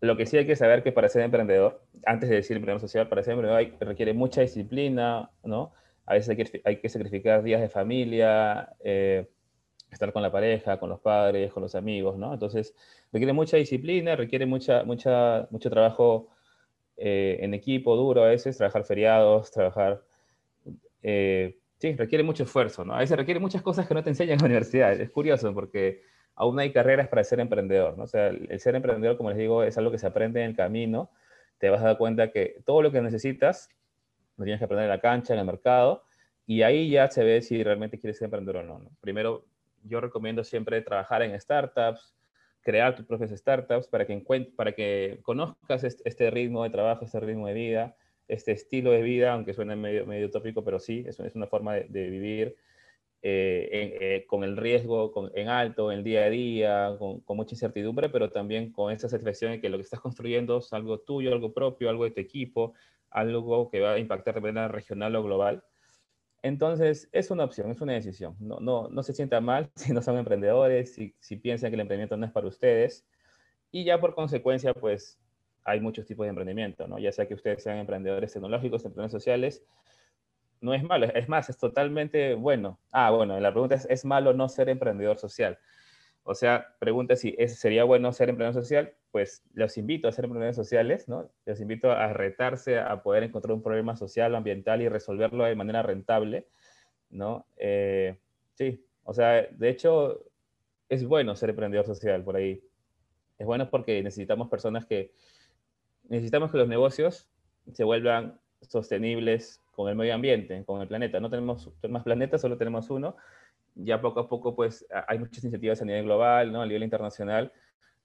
lo 0.00 0.16
que 0.16 0.26
sí 0.26 0.36
hay 0.36 0.46
que 0.46 0.56
saber 0.56 0.82
que 0.82 0.92
para 0.92 1.08
ser 1.08 1.22
emprendedor, 1.22 1.82
antes 2.06 2.28
de 2.28 2.36
decir 2.36 2.56
emprendedor 2.56 2.80
social, 2.80 3.08
para 3.08 3.22
ser 3.22 3.32
emprendedor 3.32 3.58
hay, 3.58 3.76
requiere 3.80 4.12
mucha 4.12 4.40
disciplina, 4.40 5.30
¿no? 5.42 5.72
A 6.06 6.14
veces 6.14 6.30
hay 6.30 6.36
que, 6.36 6.62
hay 6.64 6.76
que 6.80 6.88
sacrificar 6.88 7.42
días 7.42 7.60
de 7.60 7.68
familia, 7.68 8.74
eh, 8.84 9.28
estar 9.90 10.12
con 10.12 10.22
la 10.22 10.30
pareja, 10.30 10.78
con 10.78 10.88
los 10.88 11.00
padres, 11.00 11.52
con 11.52 11.62
los 11.62 11.74
amigos, 11.74 12.16
¿no? 12.16 12.32
Entonces, 12.32 12.74
requiere 13.12 13.32
mucha 13.32 13.56
disciplina, 13.56 14.16
requiere 14.16 14.46
mucha, 14.46 14.84
mucha, 14.84 15.48
mucho 15.50 15.70
trabajo 15.70 16.28
eh, 16.96 17.38
en 17.40 17.54
equipo 17.54 17.96
duro 17.96 18.24
a 18.24 18.28
veces, 18.28 18.56
trabajar 18.56 18.84
feriados, 18.84 19.50
trabajar... 19.50 20.02
Eh, 21.02 21.58
sí, 21.78 21.94
requiere 21.94 22.24
mucho 22.24 22.44
esfuerzo, 22.44 22.84
¿no? 22.84 22.94
A 22.94 22.98
veces 22.98 23.16
requiere 23.16 23.40
muchas 23.40 23.62
cosas 23.62 23.86
que 23.86 23.94
no 23.94 24.02
te 24.02 24.10
enseñan 24.10 24.34
en 24.34 24.40
la 24.40 24.46
universidad. 24.46 24.92
Es 25.00 25.10
curioso 25.10 25.54
porque 25.54 26.02
aún 26.38 26.58
hay 26.60 26.72
carreras 26.72 27.08
para 27.08 27.24
ser 27.24 27.40
emprendedor, 27.40 27.98
¿no? 27.98 28.04
O 28.04 28.06
sea, 28.06 28.28
el 28.28 28.60
ser 28.60 28.76
emprendedor, 28.76 29.16
como 29.16 29.30
les 29.30 29.38
digo, 29.38 29.64
es 29.64 29.76
algo 29.76 29.90
que 29.90 29.98
se 29.98 30.06
aprende 30.06 30.40
en 30.40 30.50
el 30.50 30.56
camino. 30.56 31.10
Te 31.58 31.68
vas 31.68 31.82
a 31.82 31.86
dar 31.86 31.98
cuenta 31.98 32.30
que 32.30 32.62
todo 32.64 32.80
lo 32.80 32.92
que 32.92 33.02
necesitas 33.02 33.68
lo 34.36 34.44
tienes 34.44 34.60
que 34.60 34.64
aprender 34.64 34.84
en 34.84 34.90
la 34.90 35.00
cancha, 35.00 35.34
en 35.34 35.40
el 35.40 35.46
mercado, 35.46 36.04
y 36.46 36.62
ahí 36.62 36.90
ya 36.90 37.10
se 37.10 37.24
ve 37.24 37.42
si 37.42 37.64
realmente 37.64 37.98
quieres 37.98 38.18
ser 38.18 38.26
emprendedor 38.26 38.64
o 38.64 38.78
no. 38.78 38.90
Primero, 39.00 39.46
yo 39.82 40.00
recomiendo 40.00 40.44
siempre 40.44 40.80
trabajar 40.80 41.22
en 41.22 41.38
startups, 41.40 42.14
crear 42.60 42.94
tus 42.94 43.04
propias 43.04 43.32
startups 43.32 43.88
para 43.88 44.06
que, 44.06 44.16
para 44.56 44.72
que 44.72 45.18
conozcas 45.22 45.82
este 45.82 46.30
ritmo 46.30 46.62
de 46.62 46.70
trabajo, 46.70 47.04
este 47.04 47.18
ritmo 47.18 47.48
de 47.48 47.54
vida, 47.54 47.96
este 48.28 48.52
estilo 48.52 48.92
de 48.92 49.02
vida, 49.02 49.32
aunque 49.32 49.54
suene 49.54 49.74
medio, 49.74 50.06
medio 50.06 50.28
utópico, 50.28 50.62
pero 50.62 50.78
sí, 50.78 51.04
es, 51.04 51.18
una 51.34 51.48
forma 51.48 51.74
de 51.74 52.10
vivir 52.10 52.56
eh, 53.20 53.96
eh, 54.00 54.26
con 54.28 54.44
el 54.44 54.56
riesgo 54.56 55.12
en 55.34 55.48
alto, 55.48 55.90
en 55.90 55.98
el 55.98 56.04
día 56.04 56.24
a 56.24 56.30
día, 56.30 56.96
con, 56.98 57.36
mucha 57.36 57.54
incertidumbre, 57.54 58.08
pero 58.08 58.30
también 58.30 58.70
con 58.72 58.92
esa 58.92 59.08
satisfacción 59.08 59.52
de 59.52 59.60
que 59.60 59.68
lo 59.68 59.76
que 59.76 59.82
estás 59.82 60.00
construyendo 60.00 60.58
es 60.58 60.72
algo 60.72 61.00
tuyo, 61.00 61.32
algo 61.32 61.52
propio, 61.52 61.90
algo 61.90 62.04
de 62.04 62.12
tu 62.12 62.20
equipo, 62.20 62.74
algo 63.10 63.70
que 63.70 63.80
va 63.80 63.94
a 63.94 63.98
impactar 63.98 64.34
de 64.34 64.40
manera 64.40 64.68
regional 64.68 65.16
o 65.16 65.22
global. 65.24 65.64
Entonces, 66.42 67.08
es 67.10 67.30
una 67.32 67.44
opción, 67.44 67.70
es 67.70 67.80
una 67.80 67.94
decisión. 67.94 68.36
No, 68.38 68.60
no, 68.60 68.88
no 68.88 69.02
se 69.02 69.12
sienta 69.12 69.40
mal 69.40 69.70
si 69.74 69.92
no 69.92 70.02
son 70.02 70.18
emprendedores, 70.18 70.94
si, 70.94 71.14
si 71.18 71.36
piensan 71.36 71.70
que 71.70 71.74
el 71.74 71.80
emprendimiento 71.80 72.16
no 72.16 72.26
es 72.26 72.32
para 72.32 72.46
ustedes. 72.46 73.04
Y 73.72 73.84
ya 73.84 74.00
por 74.00 74.14
consecuencia, 74.14 74.74
pues 74.74 75.18
hay 75.64 75.80
muchos 75.80 76.06
tipos 76.06 76.24
de 76.24 76.30
emprendimiento, 76.30 76.86
¿no? 76.86 76.98
Ya 76.98 77.12
sea 77.12 77.26
que 77.26 77.34
ustedes 77.34 77.62
sean 77.62 77.78
emprendedores 77.78 78.32
tecnológicos, 78.32 78.84
emprendedores 78.84 79.12
sociales, 79.12 79.64
no 80.60 80.74
es 80.74 80.82
malo, 80.82 81.06
es 81.14 81.28
más, 81.28 81.48
es 81.50 81.58
totalmente 81.58 82.34
bueno. 82.34 82.78
Ah, 82.90 83.10
bueno, 83.10 83.38
la 83.40 83.50
pregunta 83.52 83.74
es, 83.74 83.86
¿es 83.90 84.04
malo 84.04 84.32
no 84.32 84.48
ser 84.48 84.68
emprendedor 84.68 85.18
social? 85.18 85.58
O 86.24 86.34
sea, 86.34 86.74
pregunta 86.78 87.16
si 87.16 87.34
sería 87.48 87.84
bueno 87.84 88.12
ser 88.12 88.28
emprendedor 88.28 88.62
social, 88.62 88.92
pues 89.10 89.42
los 89.54 89.78
invito 89.78 90.08
a 90.08 90.12
ser 90.12 90.26
emprendedores 90.26 90.56
sociales, 90.56 91.08
¿no? 91.08 91.30
Los 91.46 91.60
invito 91.60 91.90
a 91.90 92.12
retarse 92.12 92.78
a 92.78 93.02
poder 93.02 93.22
encontrar 93.22 93.54
un 93.54 93.62
problema 93.62 93.96
social 93.96 94.34
o 94.34 94.36
ambiental 94.36 94.82
y 94.82 94.88
resolverlo 94.88 95.44
de 95.44 95.56
manera 95.56 95.82
rentable, 95.82 96.46
¿no? 97.08 97.46
Eh, 97.56 98.18
sí, 98.54 98.84
o 99.04 99.14
sea, 99.14 99.46
de 99.50 99.68
hecho, 99.70 100.22
es 100.90 101.06
bueno 101.06 101.34
ser 101.34 101.48
emprendedor 101.50 101.86
social 101.86 102.22
por 102.22 102.36
ahí. 102.36 102.62
Es 103.38 103.46
bueno 103.46 103.70
porque 103.70 104.02
necesitamos 104.02 104.48
personas 104.50 104.84
que, 104.84 105.14
necesitamos 106.08 106.50
que 106.50 106.58
los 106.58 106.68
negocios 106.68 107.30
se 107.72 107.84
vuelvan 107.84 108.38
sostenibles 108.60 109.62
con 109.78 109.88
el 109.88 109.94
medio 109.94 110.12
ambiente, 110.12 110.64
con 110.64 110.82
el 110.82 110.88
planeta. 110.88 111.20
No 111.20 111.30
tenemos 111.30 111.70
más 111.88 112.02
planetas, 112.02 112.40
solo 112.40 112.56
tenemos 112.56 112.90
uno. 112.90 113.14
Ya 113.76 114.00
poco 114.00 114.18
a 114.18 114.28
poco, 114.28 114.56
pues, 114.56 114.84
hay 115.06 115.20
muchas 115.20 115.44
iniciativas 115.44 115.80
a 115.80 115.84
nivel 115.84 116.02
global, 116.02 116.50
¿no? 116.50 116.62
A 116.62 116.66
nivel 116.66 116.82
internacional, 116.82 117.52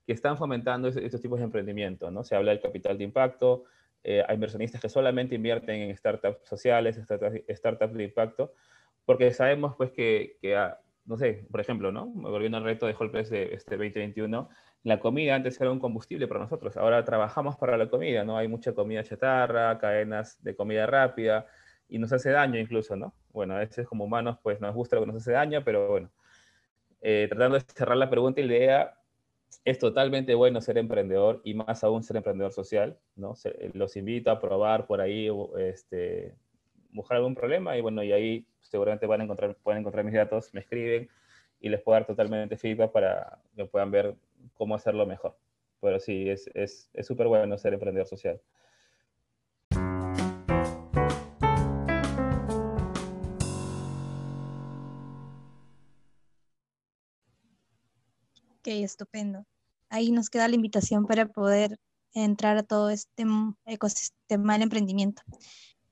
que 0.05 0.13
están 0.13 0.37
fomentando 0.37 0.89
estos 0.89 1.19
tipos 1.19 1.39
de 1.39 1.45
emprendimiento, 1.45 2.11
¿no? 2.11 2.23
Se 2.23 2.35
habla 2.35 2.51
del 2.51 2.61
capital 2.61 2.99
de 2.99 3.05
impacto, 3.05 3.63
eh, 4.03 4.23
hay 4.27 4.35
inversionistas 4.35 4.79
que 4.81 4.87
solamente 4.87 5.33
invierten 5.33 5.81
en 5.81 5.97
startups 5.97 6.47
sociales, 6.47 6.95
startups, 6.95 7.97
de 7.97 8.03
impacto, 8.03 8.53
porque 9.03 9.33
sabemos, 9.33 9.75
pues, 9.75 9.89
que, 9.89 10.37
que 10.43 10.55
ah, 10.55 10.79
no 11.05 11.17
sé, 11.17 11.47
por 11.49 11.59
ejemplo, 11.59 11.91
¿no? 11.91 12.05
Volviendo 12.05 12.59
al 12.59 12.65
reto 12.65 12.85
de 12.85 12.95
Holpress 12.95 13.31
de 13.31 13.55
este 13.55 13.77
2021, 13.77 14.47
la 14.83 14.99
comida 14.99 15.33
antes 15.33 15.59
era 15.59 15.71
un 15.71 15.79
combustible 15.79 16.27
para 16.27 16.41
nosotros, 16.41 16.77
ahora 16.77 17.03
trabajamos 17.03 17.55
para 17.55 17.77
la 17.77 17.89
comida, 17.89 18.23
¿no? 18.23 18.37
Hay 18.37 18.47
mucha 18.47 18.73
comida 18.73 19.03
chatarra, 19.03 19.79
cadenas 19.79 20.37
de 20.43 20.55
comida 20.55 20.85
rápida, 20.85 21.47
y 21.89 21.99
nos 21.99 22.11
hace 22.13 22.31
daño 22.31 22.59
incluso, 22.59 22.95
¿no? 22.95 23.13
Bueno, 23.31 23.55
a 23.55 23.59
veces 23.59 23.87
como 23.87 24.05
humanos 24.05 24.37
pues 24.41 24.59
nos 24.61 24.73
gusta 24.73 24.95
lo 24.95 25.03
que 25.03 25.07
nos 25.07 25.17
hace 25.17 25.31
daño, 25.31 25.63
pero 25.63 25.89
bueno, 25.89 26.11
eh, 27.01 27.27
tratando 27.29 27.57
de 27.57 27.61
cerrar 27.61 27.97
la 27.97 28.09
pregunta 28.09 28.41
y 28.41 28.47
la 28.47 28.55
idea, 28.55 28.97
es 29.65 29.79
totalmente 29.79 30.33
bueno 30.35 30.61
ser 30.61 30.77
emprendedor 30.77 31.41
y 31.43 31.53
más 31.53 31.83
aún 31.83 32.03
ser 32.03 32.17
emprendedor 32.17 32.51
social, 32.51 32.97
¿no? 33.15 33.35
los 33.73 33.95
invito 33.95 34.31
a 34.31 34.39
probar 34.39 34.87
por 34.87 34.99
ahí, 34.99 35.29
este, 35.59 36.35
buscar 36.91 37.17
algún 37.17 37.35
problema 37.35 37.77
y 37.77 37.81
bueno, 37.81 38.03
y 38.03 38.11
ahí 38.11 38.47
seguramente 38.61 39.05
van 39.05 39.21
a 39.21 39.23
encontrar, 39.25 39.55
pueden 39.61 39.81
encontrar 39.81 40.03
mis 40.03 40.13
datos, 40.13 40.53
me 40.53 40.61
escriben 40.61 41.09
y 41.59 41.69
les 41.69 41.81
puedo 41.81 41.93
dar 41.95 42.05
totalmente 42.05 42.57
feedback 42.57 42.91
para 42.91 43.39
que 43.55 43.65
puedan 43.65 43.91
ver 43.91 44.15
cómo 44.53 44.75
hacerlo 44.75 45.05
mejor. 45.05 45.37
Pero 45.79 45.99
sí, 45.99 46.29
es 46.29 46.43
súper 47.01 47.25
es, 47.25 47.29
bueno 47.29 47.57
ser 47.57 47.73
emprendedor 47.73 48.07
social. 48.07 48.41
Ok, 58.65 58.69
estupendo. 58.69 59.45
Ahí 59.89 60.13
nos 60.13 60.29
queda 60.29 60.47
la 60.47 60.55
invitación 60.55 61.05
para 61.05 61.25
poder 61.25 61.77
entrar 62.13 62.55
a 62.55 62.63
todo 62.63 62.89
este 62.91 63.25
ecosistema 63.65 64.53
del 64.53 64.61
emprendimiento. 64.61 65.21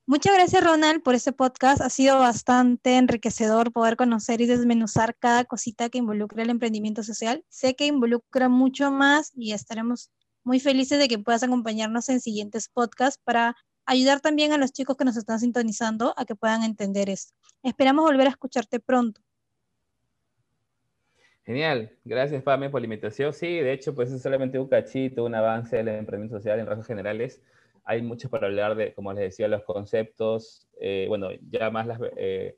Muchas 0.06 0.34
gracias, 0.36 0.64
Ronald, 0.64 1.04
por 1.04 1.14
este 1.14 1.34
podcast. 1.34 1.82
Ha 1.82 1.90
sido 1.90 2.20
bastante 2.20 2.96
enriquecedor 2.96 3.74
poder 3.74 3.98
conocer 3.98 4.40
y 4.40 4.46
desmenuzar 4.46 5.18
cada 5.20 5.44
cosita 5.44 5.90
que 5.90 5.98
involucra 5.98 6.44
el 6.44 6.50
emprendimiento 6.50 7.04
social. 7.04 7.44
Sé 7.50 7.76
que 7.76 7.88
involucra 7.88 8.48
mucho 8.48 8.90
más 8.90 9.34
y 9.36 9.52
estaremos 9.52 10.10
muy 10.46 10.62
felices 10.62 10.98
de 10.98 11.10
que 11.10 11.20
puedas 11.20 11.44
acompañarnos 11.44 12.08
en 12.08 12.22
siguientes 12.22 12.70
podcasts 12.70 13.20
para 13.22 13.58
ayudar 13.86 14.22
también 14.22 14.54
a 14.54 14.58
los 14.58 14.72
chicos 14.72 14.96
que 14.96 15.04
nos 15.04 15.18
están 15.18 15.42
sintonizando 15.42 16.14
a 16.16 16.24
que 16.24 16.36
puedan 16.36 16.64
entender 16.64 17.10
esto. 17.10 17.34
Esperamos 17.64 18.06
volver 18.06 18.28
a 18.28 18.30
escucharte 18.30 18.80
pronto. 18.80 19.20
Genial, 21.52 21.92
gracias 22.06 22.44
Pame 22.44 22.70
por 22.70 22.80
la 22.80 22.86
invitación. 22.86 23.34
Sí, 23.34 23.60
de 23.60 23.74
hecho, 23.74 23.94
pues 23.94 24.10
es 24.10 24.22
solamente 24.22 24.58
un 24.58 24.70
cachito, 24.70 25.26
un 25.26 25.36
avance 25.36 25.76
del 25.76 25.90
emprendimiento 25.90 26.38
social 26.38 26.58
en 26.58 26.66
rasgos 26.66 26.88
generales. 26.88 27.44
hay 27.84 28.02
mucho 28.02 28.30
para 28.30 28.48
hablar 28.48 28.76
de, 28.76 28.94
como 28.94 29.12
les 29.12 29.24
decía, 29.24 29.50
los 29.50 29.64
conceptos, 29.64 30.70
eh, 30.80 31.08
bueno, 31.10 31.28
ya 31.50 31.70
más 31.70 31.88
las, 31.88 32.00
eh, 32.16 32.56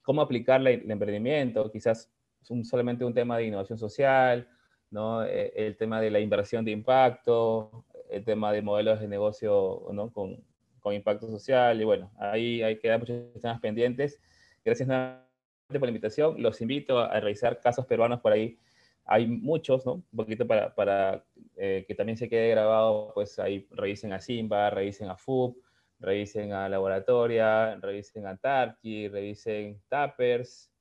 cómo 0.00 0.22
aplicar 0.22 0.64
el 0.64 0.88
emprendimiento, 0.88 1.72
quizás 1.72 2.08
un, 2.48 2.64
solamente 2.64 3.04
un 3.04 3.14
tema 3.14 3.36
de 3.36 3.46
innovación 3.46 3.78
social, 3.78 4.48
¿no? 4.92 5.24
Eh, 5.24 5.52
el 5.56 5.76
tema 5.76 6.00
de 6.00 6.12
la 6.12 6.20
inversión 6.20 6.64
de 6.64 6.70
impacto, 6.70 7.84
el 8.10 8.24
tema 8.24 8.52
de 8.52 8.62
modelos 8.62 9.00
de 9.00 9.08
negocio 9.08 9.88
¿no? 9.92 10.12
con, 10.12 10.40
con 10.78 10.94
impacto 10.94 11.26
social, 11.28 11.80
y 11.80 11.84
bueno, 11.84 12.12
ahí 12.16 12.62
hay 12.62 12.78
que 12.78 12.86
dar 12.86 13.00
muchos 13.00 13.24
temas 13.42 13.60
pendientes. 13.60 14.20
Gracias 14.64 14.86
nuevamente 14.86 15.25
por 15.66 15.82
la 15.82 15.88
invitación. 15.88 16.40
Los 16.40 16.60
invito 16.60 16.98
a 16.98 17.18
revisar 17.20 17.60
casos 17.60 17.86
peruanos 17.86 18.20
por 18.20 18.32
ahí. 18.32 18.58
Hay 19.04 19.26
muchos, 19.26 19.84
¿no? 19.86 19.94
Un 19.94 20.04
poquito 20.14 20.46
para, 20.46 20.74
para 20.74 21.24
eh, 21.56 21.84
que 21.86 21.94
también 21.94 22.16
se 22.16 22.28
quede 22.28 22.50
grabado, 22.50 23.12
pues 23.14 23.38
ahí 23.38 23.66
revisen 23.70 24.12
a 24.12 24.20
Simba, 24.20 24.70
revisen 24.70 25.08
a 25.08 25.16
FUB, 25.16 25.56
revisen 26.00 26.52
a 26.52 26.68
Laboratoria, 26.68 27.76
revisen 27.76 28.26
a 28.26 28.36
Tarki, 28.36 29.08
revisen 29.08 29.80
Tappers. 29.88 30.72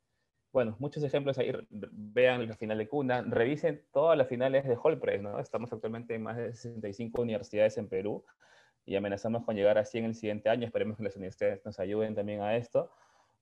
Bueno, 0.52 0.76
muchos 0.80 1.04
ejemplos 1.04 1.38
ahí. 1.38 1.52
Vean 1.70 2.48
la 2.48 2.56
final 2.56 2.78
de 2.78 2.88
Cuna, 2.88 3.22
revisen 3.22 3.84
todas 3.92 4.18
las 4.18 4.28
finales 4.28 4.66
de 4.66 4.76
Hallpress, 4.76 5.22
¿no? 5.22 5.40
Estamos 5.40 5.72
actualmente 5.72 6.16
en 6.16 6.24
más 6.24 6.38
de 6.38 6.54
65 6.54 7.22
universidades 7.22 7.78
en 7.78 7.90
Perú 7.90 8.24
y 8.86 8.96
amenazamos 8.96 9.44
con 9.44 9.56
llegar 9.56 9.78
a 9.78 9.86
100 9.86 10.06
el 10.06 10.16
siguiente 10.16 10.50
año. 10.50 10.66
Esperemos 10.66 10.98
que 10.98 11.04
las 11.04 11.16
universidades 11.16 11.64
nos 11.66 11.80
ayuden 11.80 12.16
también 12.16 12.42
a 12.42 12.56
esto. 12.56 12.92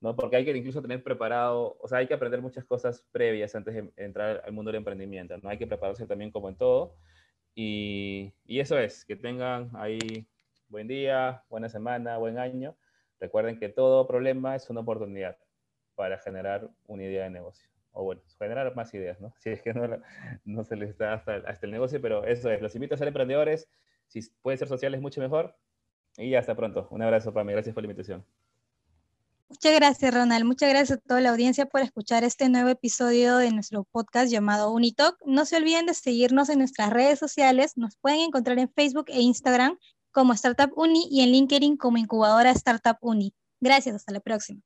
¿No? 0.03 0.15
Porque 0.15 0.35
hay 0.35 0.45
que 0.45 0.55
incluso 0.55 0.81
tener 0.81 1.01
preparado, 1.01 1.77
o 1.79 1.87
sea, 1.87 1.99
hay 1.99 2.07
que 2.07 2.13
aprender 2.13 2.41
muchas 2.41 2.65
cosas 2.65 3.03
previas 3.11 3.55
antes 3.55 3.73
de 3.73 3.91
entrar 3.95 4.43
al 4.45 4.51
mundo 4.51 4.69
del 4.69 4.79
emprendimiento, 4.79 5.37
¿no? 5.37 5.49
Hay 5.49 5.57
que 5.57 5.65
prepararse 5.65 6.05
también 6.05 6.29
como 6.29 6.49
en 6.49 6.57
todo. 6.57 6.97
Y, 7.55 8.33
y 8.45 8.59
eso 8.59 8.77
es, 8.77 9.05
que 9.05 9.15
tengan 9.15 9.71
ahí 9.75 10.27
buen 10.67 10.87
día, 10.87 11.43
buena 11.49 11.69
semana, 11.69 12.17
buen 12.17 12.37
año. 12.37 12.75
Recuerden 13.19 13.57
que 13.57 13.69
todo 13.69 14.05
problema 14.05 14.55
es 14.57 14.69
una 14.69 14.81
oportunidad 14.81 15.37
para 15.95 16.17
generar 16.17 16.69
una 16.85 17.03
idea 17.03 17.23
de 17.23 17.29
negocio. 17.29 17.69
O 17.93 18.03
bueno, 18.03 18.21
generar 18.37 18.75
más 18.75 18.93
ideas, 18.93 19.21
¿no? 19.21 19.33
Si 19.39 19.51
es 19.51 19.61
que 19.61 19.73
no, 19.73 19.87
no 20.43 20.63
se 20.65 20.75
les 20.75 20.89
está 20.89 21.13
hasta, 21.13 21.35
hasta 21.37 21.65
el 21.65 21.71
negocio, 21.71 22.01
pero 22.01 22.25
eso 22.25 22.51
es. 22.51 22.61
Los 22.61 22.75
invito 22.75 22.95
a 22.95 22.97
ser 22.97 23.07
emprendedores. 23.07 23.69
Si 24.07 24.19
pueden 24.41 24.57
ser 24.57 24.67
sociales, 24.67 24.99
mucho 24.99 25.21
mejor. 25.21 25.55
Y 26.17 26.35
hasta 26.35 26.55
pronto. 26.55 26.87
Un 26.91 27.01
abrazo, 27.03 27.33
Pame. 27.33 27.53
Gracias 27.53 27.73
por 27.73 27.83
la 27.83 27.87
invitación. 27.87 28.25
Muchas 29.53 29.75
gracias, 29.75 30.11
Ronald. 30.11 30.45
Muchas 30.45 30.69
gracias 30.69 30.97
a 30.97 31.01
toda 31.07 31.21
la 31.21 31.29
audiencia 31.29 31.67
por 31.67 31.81
escuchar 31.81 32.23
este 32.23 32.49
nuevo 32.49 32.69
episodio 32.69 33.37
de 33.37 33.51
nuestro 33.51 33.83
podcast 33.83 34.31
llamado 34.31 34.71
Unitalk. 34.73 35.15
No 35.27 35.45
se 35.45 35.57
olviden 35.57 35.85
de 35.85 35.93
seguirnos 35.93 36.49
en 36.49 36.57
nuestras 36.57 36.89
redes 36.89 37.19
sociales. 37.19 37.73
Nos 37.75 37.95
pueden 37.97 38.21
encontrar 38.21 38.57
en 38.57 38.73
Facebook 38.73 39.05
e 39.09 39.21
Instagram 39.21 39.77
como 40.11 40.33
Startup 40.33 40.71
Uni 40.75 41.07
y 41.11 41.21
en 41.21 41.31
LinkedIn 41.31 41.77
como 41.77 41.99
Incubadora 41.99 42.49
Startup 42.49 42.97
Uni. 42.99 43.35
Gracias, 43.61 43.95
hasta 43.95 44.11
la 44.11 44.21
próxima. 44.21 44.59